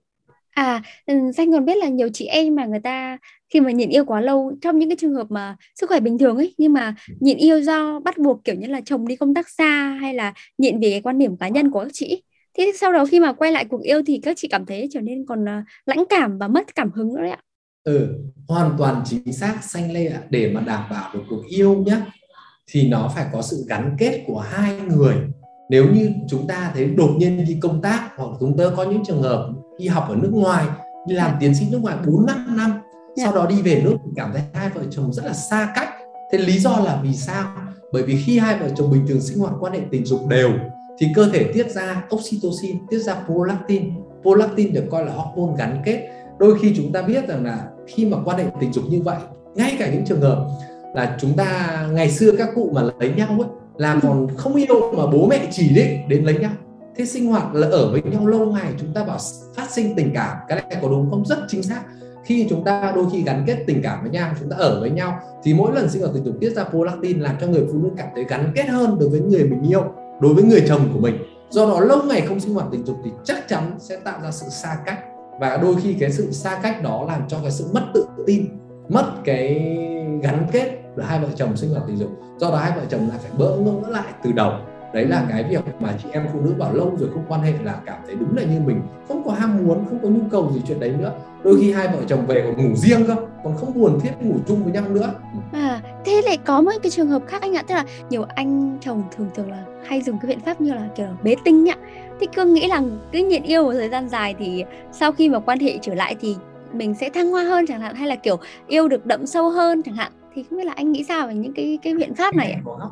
À, 0.50 0.82
ừ, 1.06 1.14
Danh 1.34 1.52
còn 1.52 1.64
biết 1.64 1.76
là 1.76 1.88
nhiều 1.88 2.08
chị 2.12 2.26
em 2.26 2.54
mà 2.54 2.66
người 2.66 2.80
ta 2.80 3.18
khi 3.48 3.60
mà 3.60 3.70
nhịn 3.70 3.88
yêu 3.88 4.04
quá 4.04 4.20
lâu 4.20 4.52
trong 4.62 4.78
những 4.78 4.88
cái 4.88 4.96
trường 5.00 5.14
hợp 5.14 5.26
mà 5.30 5.56
sức 5.74 5.88
khỏe 5.88 6.00
bình 6.00 6.18
thường 6.18 6.36
ấy 6.36 6.54
nhưng 6.58 6.72
mà 6.72 6.94
nhịn 7.20 7.36
yêu 7.38 7.62
do 7.62 8.00
bắt 8.00 8.18
buộc 8.18 8.44
kiểu 8.44 8.54
như 8.54 8.66
là 8.66 8.80
chồng 8.84 9.08
đi 9.08 9.16
công 9.16 9.34
tác 9.34 9.48
xa 9.48 9.96
hay 10.00 10.14
là 10.14 10.34
nhịn 10.58 10.80
vì 10.80 10.90
cái 10.90 11.00
quan 11.02 11.18
điểm 11.18 11.36
cá 11.36 11.48
nhân 11.48 11.70
của 11.70 11.80
các 11.80 11.90
chị. 11.92 12.22
Thế 12.60 12.72
sau 12.80 12.92
đó 12.92 13.04
khi 13.04 13.20
mà 13.20 13.32
quay 13.32 13.52
lại 13.52 13.64
cuộc 13.64 13.82
yêu 13.82 14.02
thì 14.06 14.20
các 14.22 14.36
chị 14.36 14.48
cảm 14.48 14.66
thấy 14.66 14.88
trở 14.92 15.00
nên 15.00 15.26
còn 15.26 15.44
uh, 15.44 15.64
lãnh 15.86 16.04
cảm 16.10 16.38
và 16.38 16.48
mất 16.48 16.74
cảm 16.74 16.90
hứng 16.94 17.14
nữa 17.14 17.20
đấy 17.20 17.30
ạ. 17.30 17.38
Ừ, 17.84 18.08
hoàn 18.48 18.74
toàn 18.78 19.02
chính 19.04 19.32
xác 19.32 19.64
xanh 19.64 19.92
lê 19.92 20.06
ạ. 20.06 20.20
Để 20.30 20.52
mà 20.54 20.60
đảm 20.60 20.84
bảo 20.90 21.10
được 21.14 21.20
cuộc 21.30 21.42
yêu 21.48 21.74
nhé 21.74 21.96
thì 22.70 22.88
nó 22.88 23.12
phải 23.14 23.26
có 23.32 23.42
sự 23.42 23.64
gắn 23.68 23.96
kết 23.98 24.24
của 24.26 24.38
hai 24.38 24.80
người. 24.80 25.14
Nếu 25.70 25.86
như 25.94 26.12
chúng 26.28 26.46
ta 26.46 26.70
thấy 26.74 26.84
đột 26.84 27.10
nhiên 27.18 27.44
đi 27.48 27.58
công 27.60 27.82
tác 27.82 28.10
hoặc 28.16 28.30
chúng 28.40 28.58
ta 28.58 28.64
có 28.76 28.84
những 28.84 29.02
trường 29.06 29.22
hợp 29.22 29.50
đi 29.78 29.86
học 29.86 30.06
ở 30.08 30.16
nước 30.16 30.32
ngoài 30.32 30.66
đi 31.08 31.14
làm 31.14 31.36
tiến 31.40 31.54
sĩ 31.54 31.66
nước 31.70 31.78
ngoài 31.82 31.96
4 32.06 32.26
năm 32.26 32.56
năm 32.56 32.70
sau 33.16 33.34
đó 33.34 33.46
đi 33.46 33.62
về 33.62 33.80
nước 33.84 33.96
thì 34.04 34.10
cảm 34.16 34.30
thấy 34.32 34.42
hai 34.54 34.70
vợ 34.70 34.82
chồng 34.90 35.12
rất 35.12 35.24
là 35.26 35.32
xa 35.32 35.72
cách. 35.74 35.88
Thế 36.32 36.38
lý 36.38 36.58
do 36.58 36.80
là 36.84 37.00
vì 37.02 37.14
sao? 37.14 37.46
Bởi 37.92 38.02
vì 38.02 38.22
khi 38.26 38.38
hai 38.38 38.58
vợ 38.58 38.68
chồng 38.76 38.90
bình 38.90 39.06
thường 39.08 39.20
sinh 39.20 39.38
hoạt 39.38 39.52
quan 39.60 39.72
hệ 39.72 39.80
tình 39.90 40.06
dục 40.06 40.28
đều 40.28 40.50
thì 41.00 41.06
cơ 41.14 41.28
thể 41.32 41.44
tiết 41.54 41.70
ra 41.70 42.04
oxytocin 42.14 42.76
tiết 42.90 42.98
ra 42.98 43.16
prolactin. 43.26 43.90
Prolactin 44.22 44.72
được 44.72 44.84
coi 44.90 45.04
là 45.04 45.12
hormone 45.12 45.56
gắn 45.58 45.82
kết. 45.84 46.08
Đôi 46.38 46.58
khi 46.58 46.72
chúng 46.76 46.92
ta 46.92 47.02
biết 47.02 47.28
rằng 47.28 47.44
là 47.44 47.64
khi 47.86 48.06
mà 48.06 48.18
quan 48.24 48.38
hệ 48.38 48.44
tình 48.60 48.72
dục 48.72 48.84
như 48.88 49.02
vậy 49.02 49.16
ngay 49.54 49.76
cả 49.78 49.90
những 49.92 50.04
trường 50.06 50.20
hợp 50.20 50.46
là 50.94 51.16
chúng 51.20 51.32
ta 51.36 51.80
ngày 51.92 52.10
xưa 52.10 52.32
các 52.38 52.48
cụ 52.54 52.70
mà 52.74 52.82
lấy 52.98 53.12
nhau 53.16 53.28
ấy 53.28 53.48
là 53.76 54.00
còn 54.02 54.28
không 54.36 54.54
yêu 54.54 54.92
mà 54.96 55.06
bố 55.06 55.26
mẹ 55.26 55.48
chỉ 55.50 55.74
định 55.74 56.08
đến 56.08 56.24
lấy 56.24 56.38
nhau. 56.38 56.50
Thế 56.96 57.06
sinh 57.06 57.26
hoạt 57.26 57.54
là 57.54 57.68
ở 57.68 57.92
với 57.92 58.02
nhau 58.02 58.26
lâu 58.26 58.46
ngày 58.46 58.72
chúng 58.80 58.94
ta 58.94 59.04
bảo 59.04 59.18
phát 59.54 59.70
sinh 59.70 59.94
tình 59.96 60.10
cảm. 60.14 60.36
Cái 60.48 60.62
này 60.62 60.78
có 60.82 60.88
đúng 60.88 61.10
không? 61.10 61.24
Rất 61.26 61.38
chính 61.48 61.62
xác. 61.62 61.82
Khi 62.24 62.46
chúng 62.50 62.64
ta 62.64 62.92
đôi 62.96 63.04
khi 63.12 63.22
gắn 63.22 63.44
kết 63.46 63.64
tình 63.66 63.80
cảm 63.82 64.02
với 64.02 64.10
nhau 64.10 64.34
chúng 64.40 64.50
ta 64.50 64.56
ở 64.56 64.80
với 64.80 64.90
nhau 64.90 65.20
thì 65.42 65.54
mỗi 65.54 65.72
lần 65.74 65.88
sinh 65.88 66.02
hoạt 66.02 66.14
tình 66.14 66.24
dục 66.24 66.34
tiết 66.40 66.50
ra 66.50 66.64
prolactin 66.64 67.20
làm 67.20 67.36
cho 67.40 67.46
người 67.46 67.64
phụ 67.72 67.78
nữ 67.78 67.90
cảm 67.96 68.08
thấy 68.14 68.24
gắn 68.28 68.52
kết 68.54 68.68
hơn 68.68 68.96
đối 69.00 69.08
với 69.08 69.20
người 69.20 69.44
mình 69.44 69.62
yêu 69.70 69.82
đối 70.20 70.34
với 70.34 70.44
người 70.44 70.64
chồng 70.68 70.90
của 70.94 71.00
mình. 71.00 71.16
Do 71.50 71.66
đó 71.66 71.80
lâu 71.80 72.02
ngày 72.02 72.20
không 72.20 72.40
sinh 72.40 72.54
hoạt 72.54 72.66
tình 72.72 72.86
dục 72.86 72.96
thì 73.04 73.10
chắc 73.24 73.48
chắn 73.48 73.76
sẽ 73.78 73.96
tạo 73.96 74.20
ra 74.22 74.30
sự 74.30 74.46
xa 74.48 74.76
cách. 74.84 74.98
Và 75.40 75.56
đôi 75.56 75.76
khi 75.82 75.96
cái 76.00 76.12
sự 76.12 76.32
xa 76.32 76.60
cách 76.62 76.82
đó 76.82 77.04
làm 77.08 77.22
cho 77.28 77.38
cái 77.42 77.50
sự 77.50 77.66
mất 77.74 77.82
tự 77.94 78.06
tin, 78.26 78.46
mất 78.88 79.04
cái 79.24 79.54
gắn 80.22 80.46
kết 80.52 80.82
giữa 80.96 81.02
hai 81.02 81.20
vợ 81.20 81.28
chồng 81.36 81.56
sinh 81.56 81.70
hoạt 81.70 81.82
tình 81.86 81.98
dục. 81.98 82.10
Do 82.38 82.50
đó 82.50 82.56
hai 82.56 82.72
vợ 82.76 82.82
chồng 82.88 83.08
lại 83.08 83.18
phải 83.22 83.30
bỡ 83.38 83.56
ngỡ 83.56 83.88
lại 83.88 84.12
từ 84.22 84.32
đầu 84.32 84.52
đấy 84.94 85.06
là 85.06 85.26
cái 85.28 85.44
việc 85.44 85.60
mà 85.80 85.94
chị 86.02 86.08
em 86.12 86.26
phụ 86.32 86.40
nữ 86.40 86.54
bảo 86.58 86.74
lâu 86.74 86.96
rồi 86.98 87.10
không 87.14 87.24
quan 87.28 87.40
hệ 87.40 87.52
là 87.62 87.80
cảm 87.86 87.98
thấy 88.06 88.14
đúng 88.14 88.36
là 88.36 88.42
như 88.42 88.60
mình 88.66 88.80
không 89.08 89.22
có 89.24 89.32
ham 89.32 89.66
muốn 89.66 89.84
không 89.88 89.98
có 90.02 90.08
nhu 90.08 90.20
cầu 90.30 90.52
gì 90.54 90.62
chuyện 90.68 90.80
đấy 90.80 90.94
nữa. 90.98 91.12
Đôi 91.44 91.56
khi 91.60 91.72
hai 91.72 91.88
vợ 91.88 91.98
chồng 92.08 92.26
về 92.26 92.42
còn 92.44 92.68
ngủ 92.68 92.76
riêng 92.76 93.04
cơ 93.06 93.16
còn 93.44 93.56
không 93.56 93.74
buồn 93.74 94.00
thiết 94.00 94.10
ngủ 94.20 94.34
chung 94.48 94.64
với 94.64 94.72
nhau 94.72 94.84
nữa. 94.88 95.14
À 95.52 95.80
thế 96.04 96.22
lại 96.24 96.38
có 96.44 96.60
một 96.60 96.70
cái 96.82 96.90
trường 96.90 97.08
hợp 97.08 97.22
khác 97.26 97.42
anh 97.42 97.56
ạ 97.56 97.62
tức 97.68 97.74
là 97.74 97.84
nhiều 98.10 98.24
anh 98.34 98.78
chồng 98.80 99.02
thường 99.16 99.30
thường 99.34 99.50
là 99.50 99.64
hay 99.84 100.02
dùng 100.02 100.18
cái 100.22 100.28
biện 100.28 100.40
pháp 100.40 100.60
như 100.60 100.72
là 100.74 100.88
kiểu 100.96 101.06
bế 101.22 101.36
tinh 101.44 101.68
ạ. 101.68 101.76
Thì 102.20 102.26
cương 102.36 102.54
nghĩ 102.54 102.68
là 102.68 102.82
cứ 103.12 103.18
nhịn 103.18 103.42
yêu 103.42 103.64
một 103.64 103.72
thời 103.72 103.88
gian 103.88 104.08
dài 104.08 104.34
thì 104.38 104.64
sau 104.92 105.12
khi 105.12 105.28
mà 105.28 105.38
quan 105.38 105.58
hệ 105.58 105.78
trở 105.82 105.94
lại 105.94 106.16
thì 106.20 106.36
mình 106.72 106.94
sẽ 106.94 107.10
thăng 107.10 107.30
hoa 107.30 107.44
hơn 107.44 107.66
chẳng 107.66 107.80
hạn 107.80 107.94
hay 107.94 108.08
là 108.08 108.16
kiểu 108.16 108.36
yêu 108.66 108.88
được 108.88 109.06
đậm 109.06 109.26
sâu 109.26 109.50
hơn 109.50 109.82
chẳng 109.82 109.94
hạn. 109.94 110.12
Thì 110.34 110.44
không 110.50 110.58
biết 110.58 110.64
là 110.64 110.72
anh 110.76 110.92
nghĩ 110.92 111.04
sao 111.04 111.26
về 111.26 111.34
những 111.34 111.52
cái 111.54 111.78
cái 111.82 111.94
biện 111.94 112.14
pháp 112.14 112.34
này 112.34 112.56
có 112.64 112.90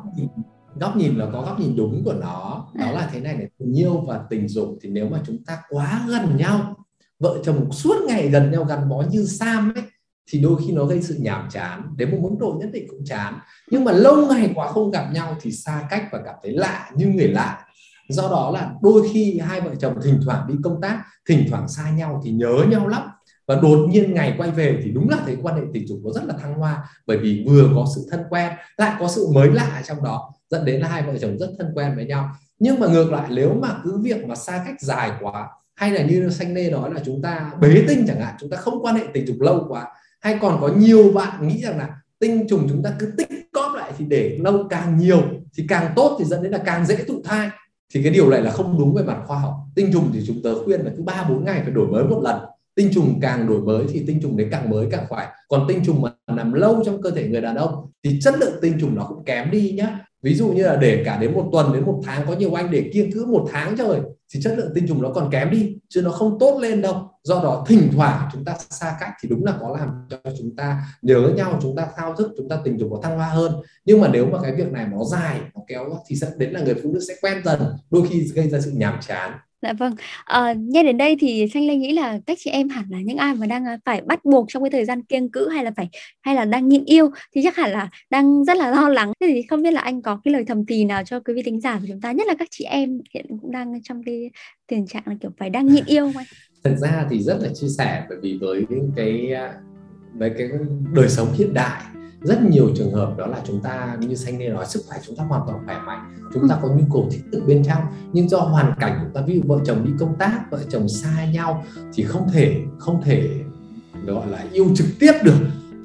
góc 0.79 0.97
nhìn 0.97 1.17
là 1.17 1.27
có 1.33 1.41
góc 1.41 1.59
nhìn 1.59 1.75
đúng 1.75 2.03
của 2.05 2.13
nó. 2.13 2.67
Đó 2.73 2.85
à. 2.85 2.91
là 2.91 3.09
thế 3.13 3.19
này 3.19 3.35
này 3.35 3.47
tình 3.59 3.79
yêu 3.79 4.03
và 4.07 4.19
tình 4.29 4.47
dục 4.47 4.77
thì 4.81 4.89
nếu 4.89 5.09
mà 5.09 5.21
chúng 5.25 5.43
ta 5.43 5.57
quá 5.69 6.05
gần 6.07 6.37
nhau 6.37 6.75
vợ 7.19 7.37
chồng 7.43 7.71
suốt 7.71 7.95
ngày 8.07 8.29
gần 8.29 8.51
nhau 8.51 8.63
gắn 8.63 8.89
bó 8.89 9.03
như 9.11 9.25
Sam 9.25 9.73
ấy 9.75 9.83
thì 10.31 10.39
đôi 10.39 10.61
khi 10.61 10.73
nó 10.73 10.85
gây 10.85 11.01
sự 11.01 11.15
nhàm 11.19 11.49
chán 11.51 11.93
đến 11.97 12.11
một 12.11 12.17
mức 12.21 12.35
độ 12.39 12.57
nhất 12.59 12.69
định 12.73 12.87
cũng 12.89 13.05
chán. 13.05 13.39
Nhưng 13.71 13.83
mà 13.83 13.91
lâu 13.91 14.27
ngày 14.27 14.51
quá 14.55 14.67
không 14.67 14.91
gặp 14.91 15.09
nhau 15.13 15.35
thì 15.41 15.51
xa 15.51 15.87
cách 15.89 16.03
và 16.11 16.19
cảm 16.25 16.35
thấy 16.43 16.51
lạ 16.51 16.91
như 16.95 17.07
người 17.07 17.27
lạ. 17.27 17.65
Do 18.09 18.23
đó 18.23 18.51
là 18.53 18.71
đôi 18.81 19.09
khi 19.13 19.39
hai 19.39 19.61
vợ 19.61 19.75
chồng 19.75 19.95
thỉnh 20.03 20.19
thoảng 20.25 20.47
đi 20.47 20.55
công 20.63 20.81
tác 20.81 21.03
thỉnh 21.29 21.45
thoảng 21.49 21.67
xa 21.67 21.89
nhau 21.89 22.21
thì 22.25 22.31
nhớ 22.31 22.65
nhau 22.69 22.87
lắm. 22.87 23.01
Và 23.47 23.55
đột 23.55 23.87
nhiên 23.89 24.13
ngày 24.13 24.33
quay 24.37 24.51
về 24.51 24.79
thì 24.83 24.91
đúng 24.91 25.09
là 25.09 25.17
thấy 25.25 25.37
quan 25.41 25.55
hệ 25.55 25.61
tình 25.73 25.87
dục 25.87 25.99
nó 26.03 26.11
rất 26.11 26.23
là 26.25 26.33
thăng 26.41 26.53
hoa 26.53 26.83
bởi 27.07 27.17
vì 27.17 27.45
vừa 27.47 27.69
có 27.75 27.85
sự 27.95 28.07
thân 28.11 28.19
quen 28.29 28.51
lại 28.77 28.95
có 28.99 29.07
sự 29.07 29.27
mới 29.33 29.51
lạ 29.51 29.81
trong 29.87 30.03
đó 30.03 30.33
dẫn 30.49 30.65
đến 30.65 30.81
là 30.81 30.87
hai 30.87 31.03
vợ 31.03 31.17
chồng 31.17 31.37
rất 31.37 31.49
thân 31.59 31.71
quen 31.75 31.95
với 31.95 32.05
nhau. 32.05 32.29
Nhưng 32.59 32.79
mà 32.79 32.87
ngược 32.87 33.11
lại, 33.11 33.27
nếu 33.29 33.53
mà 33.53 33.75
cứ 33.83 33.97
việc 33.97 34.25
mà 34.25 34.35
xa 34.35 34.63
cách 34.65 34.75
dài 34.79 35.11
quá, 35.21 35.47
hay 35.75 35.91
là 35.91 36.01
như 36.01 36.29
xanh 36.29 36.53
nê 36.53 36.71
nói 36.71 36.93
là 36.93 37.01
chúng 37.05 37.21
ta 37.21 37.51
bế 37.61 37.83
tinh 37.87 38.05
chẳng 38.07 38.19
hạn, 38.19 38.35
chúng 38.39 38.49
ta 38.49 38.57
không 38.57 38.85
quan 38.85 38.95
hệ 38.95 39.03
tình 39.13 39.27
dục 39.27 39.41
lâu 39.41 39.65
quá, 39.69 39.87
hay 40.21 40.37
còn 40.41 40.61
có 40.61 40.67
nhiều 40.67 41.11
bạn 41.13 41.47
nghĩ 41.47 41.61
rằng 41.61 41.77
là 41.77 41.89
tinh 42.19 42.47
trùng 42.49 42.67
chúng 42.69 42.83
ta 42.83 42.93
cứ 42.99 43.11
tích 43.17 43.29
cóp 43.53 43.75
lại 43.75 43.91
thì 43.97 44.05
để 44.05 44.37
lâu 44.41 44.67
càng 44.69 44.97
nhiều 44.97 45.21
thì 45.53 45.65
càng 45.69 45.93
tốt 45.95 46.15
thì 46.19 46.25
dẫn 46.25 46.43
đến 46.43 46.51
là 46.51 46.57
càng 46.57 46.85
dễ 46.85 46.95
thụ 47.07 47.21
thai, 47.23 47.49
thì 47.93 48.03
cái 48.03 48.13
điều 48.13 48.29
này 48.29 48.41
là 48.41 48.51
không 48.51 48.79
đúng 48.79 48.93
về 48.93 49.03
mặt 49.03 49.17
khoa 49.27 49.39
học. 49.39 49.53
Tinh 49.75 49.89
trùng 49.93 50.09
thì 50.13 50.23
chúng 50.27 50.41
tớ 50.43 50.63
khuyên 50.65 50.81
là 50.81 50.91
cứ 50.97 51.03
ba 51.03 51.25
bốn 51.29 51.45
ngày 51.45 51.61
phải 51.63 51.71
đổi 51.71 51.87
mới 51.87 52.03
một 52.03 52.21
lần. 52.23 52.41
Tinh 52.75 52.89
trùng 52.93 53.19
càng 53.21 53.47
đổi 53.47 53.61
mới 53.61 53.85
thì 53.93 54.03
tinh 54.07 54.19
trùng 54.21 54.37
đấy 54.37 54.47
càng 54.51 54.69
mới 54.69 54.87
càng 54.91 55.05
khỏe. 55.09 55.27
Còn 55.47 55.65
tinh 55.67 55.81
trùng 55.85 56.01
mà 56.01 56.09
nằm 56.27 56.53
lâu 56.53 56.83
trong 56.85 57.01
cơ 57.01 57.11
thể 57.11 57.27
người 57.27 57.41
đàn 57.41 57.55
ông 57.55 57.91
thì 58.03 58.19
chất 58.21 58.35
lượng 58.39 58.53
tinh 58.61 58.77
trùng 58.81 58.95
nó 58.95 59.03
cũng 59.03 59.25
kém 59.25 59.51
đi 59.51 59.71
nhá 59.71 59.99
ví 60.21 60.35
dụ 60.35 60.47
như 60.47 60.63
là 60.63 60.75
để 60.75 61.03
cả 61.05 61.17
đến 61.17 61.33
một 61.33 61.49
tuần, 61.51 61.73
đến 61.73 61.85
một 61.85 62.01
tháng, 62.05 62.27
có 62.27 62.33
nhiều 62.33 62.53
anh 62.53 62.71
để 62.71 62.89
kiêng 62.93 63.11
cứ 63.11 63.25
một 63.25 63.47
tháng 63.51 63.77
trời 63.77 63.99
thì 64.33 64.39
chất 64.43 64.53
lượng 64.57 64.71
tinh 64.75 64.87
trùng 64.87 65.01
nó 65.01 65.09
còn 65.13 65.29
kém 65.31 65.49
đi, 65.49 65.77
chứ 65.89 66.01
nó 66.01 66.11
không 66.11 66.39
tốt 66.39 66.59
lên 66.59 66.81
đâu. 66.81 67.09
Do 67.23 67.35
đó, 67.43 67.65
thỉnh 67.67 67.89
thoảng 67.95 68.29
chúng 68.33 68.45
ta 68.45 68.55
xa 68.69 68.97
cách 68.99 69.11
thì 69.21 69.29
đúng 69.29 69.45
là 69.45 69.53
có 69.61 69.77
làm 69.79 69.89
cho 70.09 70.17
chúng 70.37 70.55
ta 70.55 70.81
nhớ 71.01 71.31
nhau, 71.35 71.59
chúng 71.61 71.75
ta 71.75 71.87
thao 71.95 72.15
thức, 72.15 72.31
chúng 72.37 72.49
ta 72.49 72.57
tình 72.63 72.79
dục 72.79 72.89
có 72.91 72.99
thăng 73.03 73.17
hoa 73.17 73.27
hơn. 73.27 73.53
Nhưng 73.85 74.01
mà 74.01 74.07
nếu 74.13 74.25
mà 74.25 74.39
cái 74.41 74.55
việc 74.55 74.71
này 74.71 74.85
nó 74.91 75.03
dài, 75.03 75.39
nó 75.55 75.61
kéo 75.67 75.85
thì 76.07 76.15
dẫn 76.15 76.31
đến 76.37 76.51
là 76.51 76.61
người 76.61 76.75
phụ 76.83 76.91
nữ 76.93 76.99
sẽ 77.07 77.13
quen 77.21 77.41
dần, 77.45 77.59
đôi 77.91 78.07
khi 78.09 78.31
gây 78.35 78.49
ra 78.49 78.59
sự 78.61 78.71
nhàm 78.71 78.99
chán. 79.01 79.31
Dạ 79.61 79.73
vâng. 79.73 79.95
à, 80.25 80.53
nghe 80.57 80.83
đến 80.83 80.97
đây 80.97 81.15
thì 81.19 81.47
Xanh 81.53 81.67
Lê 81.67 81.75
nghĩ 81.75 81.93
là 81.93 82.19
các 82.25 82.37
chị 82.41 82.49
em 82.51 82.69
hẳn 82.69 82.85
là 82.89 82.97
những 83.03 83.17
ai 83.17 83.35
mà 83.35 83.45
đang 83.45 83.65
à, 83.65 83.77
phải 83.85 84.01
bắt 84.01 84.25
buộc 84.25 84.45
trong 84.49 84.63
cái 84.63 84.69
thời 84.69 84.85
gian 84.85 85.03
kiêng 85.03 85.29
cữ 85.29 85.49
hay 85.49 85.63
là 85.63 85.71
phải 85.77 85.89
hay 86.21 86.35
là 86.35 86.45
đang 86.45 86.67
nhịn 86.67 86.85
yêu 86.85 87.09
thì 87.35 87.41
chắc 87.43 87.55
hẳn 87.55 87.71
là 87.71 87.89
đang 88.09 88.45
rất 88.45 88.57
là 88.57 88.71
lo 88.71 88.89
lắng. 88.89 89.13
Thế 89.21 89.27
thì 89.27 89.41
không 89.41 89.63
biết 89.63 89.71
là 89.71 89.81
anh 89.81 90.01
có 90.01 90.19
cái 90.23 90.33
lời 90.33 90.43
thầm 90.47 90.65
thì 90.65 90.85
nào 90.85 91.03
cho 91.05 91.19
quý 91.19 91.33
vị 91.33 91.41
thính 91.41 91.61
giả 91.61 91.79
của 91.79 91.85
chúng 91.87 92.01
ta, 92.01 92.11
nhất 92.11 92.27
là 92.27 92.33
các 92.39 92.47
chị 92.51 92.63
em 92.63 92.99
hiện 93.13 93.25
cũng 93.41 93.51
đang 93.51 93.81
trong 93.83 94.03
cái 94.03 94.31
tình 94.67 94.87
trạng 94.87 95.03
là 95.05 95.15
kiểu 95.21 95.31
phải 95.39 95.49
đang 95.49 95.67
nhịn 95.67 95.85
yêu 95.85 96.05
không 96.05 96.17
anh? 96.17 96.27
Thực 96.63 96.75
ra 96.75 97.07
thì 97.09 97.19
rất 97.19 97.37
là 97.41 97.49
chia 97.53 97.67
sẻ 97.77 98.05
bởi 98.09 98.17
vì 98.21 98.37
với 98.41 98.65
những 98.69 98.91
cái 98.95 99.33
à, 99.33 99.53
với 100.13 100.31
cái 100.37 100.49
đời 100.93 101.09
sống 101.09 101.27
hiện 101.33 101.53
đại 101.53 101.81
rất 102.21 102.41
nhiều 102.43 102.69
trường 102.75 102.93
hợp 102.93 103.17
đó 103.17 103.27
là 103.27 103.41
chúng 103.47 103.61
ta 103.61 103.97
như 103.99 104.15
xanh 104.15 104.37
nên 104.37 104.53
nói 104.53 104.65
sức 104.65 104.83
khỏe 104.87 104.97
chúng 105.07 105.15
ta 105.15 105.23
hoàn 105.23 105.41
toàn 105.47 105.65
khỏe 105.65 105.79
mạnh 105.85 106.15
chúng 106.33 106.47
ta 106.49 106.59
có 106.61 106.67
nhu 106.67 106.83
cầu 106.93 107.07
thích 107.11 107.21
tự 107.31 107.43
bên 107.47 107.63
trong 107.63 107.83
nhưng 108.13 108.29
do 108.29 108.37
hoàn 108.37 108.73
cảnh 108.79 108.99
chúng 109.01 109.13
ta 109.13 109.21
ví 109.21 109.35
dụ 109.35 109.41
vợ 109.45 109.59
chồng 109.65 109.85
đi 109.85 109.91
công 109.99 110.15
tác 110.15 110.51
vợ 110.51 110.59
chồng 110.69 110.89
xa 110.89 111.25
nhau 111.33 111.65
thì 111.93 112.03
không 112.03 112.27
thể 112.33 112.61
không 112.77 113.01
thể 113.01 113.29
gọi 114.05 114.27
là 114.27 114.45
yêu 114.51 114.67
trực 114.75 114.87
tiếp 114.99 115.11
được. 115.23 115.37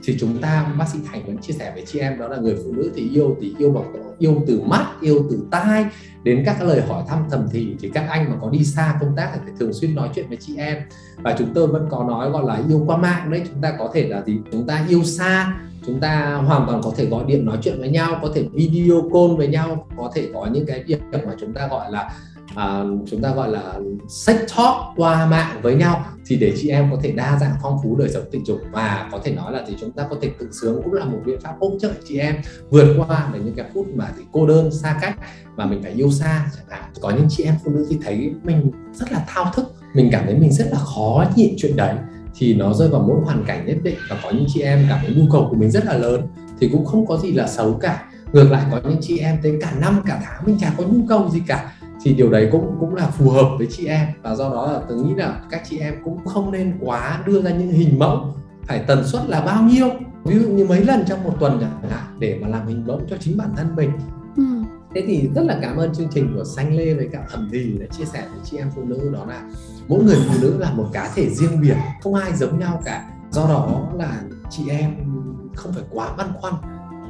Thì 0.07 0.17
chúng 0.21 0.39
ta 0.39 0.75
bác 0.79 0.89
sĩ 0.89 0.99
thành 1.13 1.27
vẫn 1.27 1.39
chia 1.39 1.53
sẻ 1.53 1.73
với 1.75 1.85
chị 1.87 1.99
em 1.99 2.19
đó 2.19 2.29
là 2.29 2.37
người 2.37 2.57
phụ 2.57 2.73
nữ 2.73 2.91
thì 2.95 3.09
yêu 3.09 3.37
thì 3.41 3.55
yêu 3.59 3.71
bằng 3.71 3.93
yêu 4.19 4.45
từ 4.47 4.61
mắt 4.61 4.87
yêu 5.01 5.27
từ 5.31 5.39
tai. 5.51 5.87
Đến 6.25 6.43
các 6.47 6.63
lời 6.63 6.81
hỏi 6.81 7.05
thăm 7.09 7.25
thầm 7.31 7.49
thì 7.53 7.77
thì 7.81 7.91
các 7.95 8.07
anh 8.09 8.31
mà 8.31 8.37
có 8.41 8.51
đi 8.51 8.65
xa 8.65 8.99
công 9.01 9.17
tác 9.17 9.31
thì 9.35 9.41
phải 9.45 9.53
thường 9.59 9.73
xuyên 9.73 9.95
nói 9.95 10.09
chuyện 10.15 10.29
với 10.29 10.39
chị 10.41 10.57
em. 10.57 10.79
Và 11.17 11.35
chúng 11.39 11.55
tôi 11.55 11.67
vẫn 11.67 11.87
có 11.91 12.05
nói 12.05 12.31
gọi 12.31 12.45
là 12.45 12.63
yêu 12.69 12.83
qua 12.87 12.97
mạng 12.97 13.31
đấy 13.31 13.43
chúng 13.49 13.63
ta 13.63 13.75
có 13.79 13.91
thể 13.95 14.09
là 14.09 14.23
gì? 14.27 14.39
Chúng 14.53 14.67
ta 14.67 14.85
yêu 14.89 15.05
xa 15.05 15.61
chúng 15.87 16.01
ta 16.01 16.35
hoàn 16.47 16.67
toàn 16.67 16.81
có 16.85 16.93
thể 16.97 17.07
gọi 17.07 17.25
điện 17.27 17.47
nói 17.47 17.59
chuyện 17.63 17.81
với 17.81 17.89
nhau 17.89 18.19
có 18.23 18.31
thể 18.35 18.45
video 18.53 19.01
call 19.13 19.37
với 19.37 19.49
nhau 19.49 19.87
có 19.97 20.11
thể 20.15 20.29
có 20.35 20.49
những 20.53 20.67
cái 20.67 20.85
việc 20.87 21.01
mà 21.13 21.35
chúng 21.41 21.53
ta 21.53 21.67
gọi 21.67 21.93
là 21.93 22.11
à, 22.55 22.85
chúng 23.11 23.23
ta 23.23 23.35
gọi 23.35 23.49
là 23.49 23.75
sex 24.09 24.37
talk 24.57 24.75
qua 24.97 25.27
mạng 25.27 25.61
với 25.63 25.75
nhau 25.75 26.05
thì 26.27 26.37
để 26.37 26.53
chị 26.57 26.69
em 26.69 26.91
có 26.91 26.97
thể 27.03 27.13
đa 27.13 27.39
dạng 27.41 27.55
phong 27.63 27.79
phú 27.83 27.97
đời 27.99 28.09
sống 28.09 28.25
tình 28.31 28.47
dục 28.47 28.59
và 28.73 29.09
có 29.13 29.21
thể 29.25 29.33
nói 29.33 29.53
là 29.53 29.65
thì 29.67 29.77
chúng 29.81 29.93
ta 29.93 30.07
có 30.11 30.17
thể 30.23 30.31
tự 30.39 30.49
sướng 30.53 30.81
cũng 30.85 30.93
là 30.93 31.05
một 31.05 31.19
biện 31.27 31.41
pháp 31.41 31.55
hỗ 31.61 31.71
trợ 31.81 31.91
chị 32.09 32.19
em 32.19 32.37
vượt 32.71 32.95
qua 32.99 33.31
được 33.33 33.41
những 33.45 33.55
cái 33.55 33.67
phút 33.75 33.87
mà 33.95 34.13
thì 34.17 34.23
cô 34.33 34.47
đơn 34.47 34.71
xa 34.71 34.99
cách 35.01 35.17
mà 35.57 35.67
mình 35.67 35.83
phải 35.83 35.93
yêu 35.93 36.11
xa. 36.11 36.51
Chẳng 36.57 36.67
hạn 36.69 36.91
có 37.01 37.11
những 37.11 37.27
chị 37.29 37.45
em 37.45 37.55
phụ 37.65 37.71
nữ 37.71 37.87
thì 37.91 37.99
thấy 38.05 38.33
mình 38.45 38.71
rất 38.93 39.13
là 39.13 39.25
thao 39.29 39.53
thức 39.55 39.75
mình 39.95 40.09
cảm 40.13 40.25
thấy 40.25 40.35
mình 40.35 40.53
rất 40.53 40.67
là 40.71 40.79
khó 40.79 41.25
nhịn 41.37 41.55
chuyện 41.59 41.77
đấy 41.77 41.95
thì 42.39 42.55
nó 42.55 42.73
rơi 42.73 42.89
vào 42.89 43.05
mỗi 43.09 43.21
hoàn 43.25 43.45
cảnh 43.45 43.67
nhất 43.67 43.77
định 43.83 43.99
và 44.11 44.17
có 44.23 44.31
những 44.31 44.45
chị 44.49 44.61
em 44.61 44.87
cảm 44.89 44.99
thấy 45.03 45.15
nhu 45.15 45.25
cầu 45.33 45.47
của 45.51 45.57
mình 45.57 45.71
rất 45.71 45.85
là 45.85 45.97
lớn 45.97 46.27
thì 46.61 46.69
cũng 46.73 46.85
không 46.85 47.07
có 47.07 47.17
gì 47.17 47.33
là 47.33 47.47
xấu 47.47 47.73
cả. 47.73 48.05
Ngược 48.33 48.51
lại, 48.51 48.65
có 48.71 48.81
những 48.89 48.99
chị 49.01 49.19
em 49.19 49.39
tới 49.43 49.59
cả 49.61 49.73
năm, 49.81 50.03
cả 50.07 50.21
tháng 50.25 50.47
mình 50.47 50.59
chả 50.61 50.73
có 50.79 50.85
nhu 50.85 51.07
cầu 51.09 51.31
gì 51.31 51.43
cả 51.47 51.73
thì 52.03 52.15
điều 52.15 52.31
đấy 52.31 52.49
cũng 52.53 52.77
cũng 52.81 52.95
là 52.95 53.07
phù 53.07 53.31
hợp 53.31 53.49
với 53.59 53.67
chị 53.71 53.87
em. 53.87 54.09
Và 54.23 54.35
do 54.35 54.51
đó 54.51 54.73
là 54.73 54.81
tôi 54.89 54.99
nghĩ 54.99 55.15
là 55.15 55.41
các 55.51 55.63
chị 55.71 55.79
em 55.79 55.95
cũng 56.05 56.25
không 56.25 56.53
nên 56.53 56.79
quá 56.81 57.23
đưa 57.27 57.43
ra 57.43 57.51
những 57.51 57.71
hình 57.71 57.99
mẫu 57.99 58.35
phải 58.63 58.85
tần 58.87 59.07
suất 59.07 59.23
là 59.29 59.41
bao 59.41 59.63
nhiêu. 59.63 59.89
Ví 60.25 60.39
dụ 60.39 60.49
như 60.49 60.65
mấy 60.65 60.85
lần 60.85 61.05
trong 61.07 61.25
một 61.25 61.37
tuần 61.41 61.59
chẳng 61.61 61.91
hạn 61.91 62.17
để 62.19 62.39
mà 62.43 62.49
làm 62.49 62.67
hình 62.67 62.85
mẫu 62.87 63.01
cho 63.11 63.17
chính 63.21 63.37
bản 63.37 63.51
thân 63.57 63.77
mình. 63.77 63.91
Ừ 64.37 64.45
thế 64.95 65.03
thì 65.07 65.29
rất 65.35 65.43
là 65.43 65.59
cảm 65.63 65.77
ơn 65.77 65.95
chương 65.95 66.09
trình 66.15 66.37
của 66.37 66.45
xanh 66.45 66.77
lê 66.77 66.95
với 66.95 67.09
cả 67.13 67.27
thẩm 67.31 67.49
thì 67.53 67.77
để 67.81 67.87
chia 67.99 68.05
sẻ 68.05 68.25
với 68.31 68.41
chị 68.45 68.57
em 68.57 68.71
phụ 68.75 68.83
nữ 68.85 69.11
đó 69.13 69.25
là 69.29 69.43
mỗi 69.89 70.05
người 70.05 70.17
phụ 70.29 70.35
nữ 70.41 70.57
là 70.59 70.71
một 70.71 70.87
cá 70.93 71.11
thể 71.15 71.31
riêng 71.31 71.61
biệt, 71.61 71.77
không 72.03 72.15
ai 72.15 72.37
giống 72.37 72.59
nhau 72.59 72.83
cả. 72.85 73.11
Do 73.31 73.49
đó 73.49 73.89
là 73.95 74.23
chị 74.51 74.69
em 74.69 74.95
không 75.55 75.73
phải 75.73 75.85
quá 75.91 76.15
băn 76.17 76.33
khoăn 76.41 76.55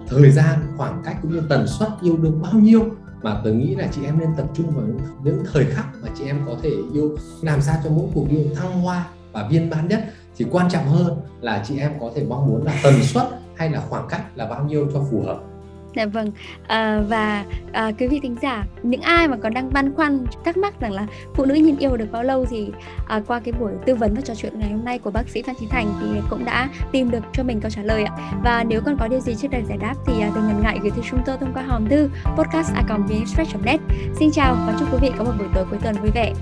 thời 0.09 0.31
gian, 0.31 0.59
khoảng 0.77 1.03
cách 1.05 1.17
cũng 1.23 1.33
như 1.33 1.43
tần 1.49 1.67
suất 1.67 1.89
yêu 2.03 2.17
đương 2.17 2.43
bao 2.43 2.53
nhiêu 2.53 2.85
mà 3.23 3.41
tôi 3.45 3.55
nghĩ 3.55 3.75
là 3.75 3.89
chị 3.93 4.05
em 4.05 4.19
nên 4.19 4.29
tập 4.37 4.47
trung 4.55 4.71
vào 4.71 4.85
những 5.23 5.45
thời 5.53 5.65
khắc 5.65 5.87
mà 6.03 6.09
chị 6.19 6.25
em 6.25 6.41
có 6.47 6.55
thể 6.63 6.71
yêu, 6.93 7.17
làm 7.43 7.61
sao 7.61 7.77
cho 7.85 7.91
mỗi 7.91 8.07
cuộc 8.15 8.29
yêu 8.29 8.41
thăng 8.57 8.81
hoa 8.81 9.07
và 9.33 9.49
viên 9.51 9.71
mãn 9.71 9.89
nhất. 9.89 10.05
Thì 10.37 10.47
quan 10.51 10.71
trọng 10.71 10.89
hơn 10.89 11.17
là 11.41 11.65
chị 11.69 11.79
em 11.79 11.93
có 12.01 12.11
thể 12.15 12.25
mong 12.29 12.47
muốn 12.47 12.65
là 12.65 12.81
tần 12.83 12.95
suất 13.03 13.27
hay 13.55 13.71
là 13.71 13.83
khoảng 13.89 14.07
cách 14.09 14.23
là 14.35 14.47
bao 14.47 14.65
nhiêu 14.65 14.87
cho 14.93 15.05
phù 15.11 15.23
hợp. 15.23 15.41
Dạ 15.97 16.07
vâng. 16.07 16.31
À, 16.67 17.01
và 17.09 17.45
à, 17.73 17.93
quý 17.99 18.07
vị 18.07 18.21
thính 18.23 18.37
giả 18.43 18.65
những 18.83 19.01
ai 19.01 19.29
mà 19.29 19.37
còn 19.43 19.55
đang 19.55 19.73
băn 19.73 19.95
khoăn 19.95 20.27
thắc 20.45 20.57
mắc 20.57 20.81
rằng 20.81 20.93
là 20.93 21.07
phụ 21.35 21.45
nữ 21.45 21.55
nhìn 21.55 21.77
yêu 21.79 21.97
được 21.97 22.13
bao 22.13 22.23
lâu 22.23 22.47
thì 22.51 22.71
à, 23.09 23.21
qua 23.27 23.41
cái 23.41 23.53
buổi 23.61 23.73
tư 23.87 23.95
vấn 23.95 24.15
và 24.15 24.21
trò 24.21 24.35
chuyện 24.35 24.59
ngày 24.59 24.71
hôm 24.71 24.85
nay 24.85 24.99
của 24.99 25.11
bác 25.11 25.29
sĩ 25.29 25.43
Phan 25.43 25.57
Chí 25.61 25.67
Thành 25.67 25.95
thì 26.01 26.21
cũng 26.31 26.45
đã 26.45 26.69
tìm 26.93 27.11
được 27.11 27.25
cho 27.33 27.43
mình 27.43 27.61
câu 27.61 27.71
trả 27.71 27.83
lời 27.83 28.05
ạ. 28.05 28.17
Và 28.45 28.65
nếu 28.65 28.81
còn 28.81 28.97
có 29.01 29.09
điều 29.09 29.21
gì 29.21 29.35
chưa 29.35 29.49
được 29.49 29.59
giải 29.69 29.79
đáp 29.79 29.95
thì 30.07 30.23
à, 30.23 30.31
đừng 30.35 30.47
ngần 30.47 30.63
ngại 30.63 30.79
gửi 30.83 30.91
thư 30.91 31.03
chúng 31.11 31.21
tôi 31.27 31.37
thông 31.41 31.53
qua 31.55 31.63
hòm 31.63 31.89
thư 31.89 32.11
podcast 32.37 32.73
net. 33.65 33.81
Xin 34.19 34.31
chào 34.31 34.57
và 34.67 34.75
chúc 34.79 34.93
quý 34.93 34.99
vị 35.03 35.11
có 35.19 35.25
một 35.25 35.33
buổi 35.39 35.49
tối 35.55 35.65
cuối 35.71 35.79
tuần 35.83 35.95
vui 35.95 36.11
vẻ. 36.15 36.33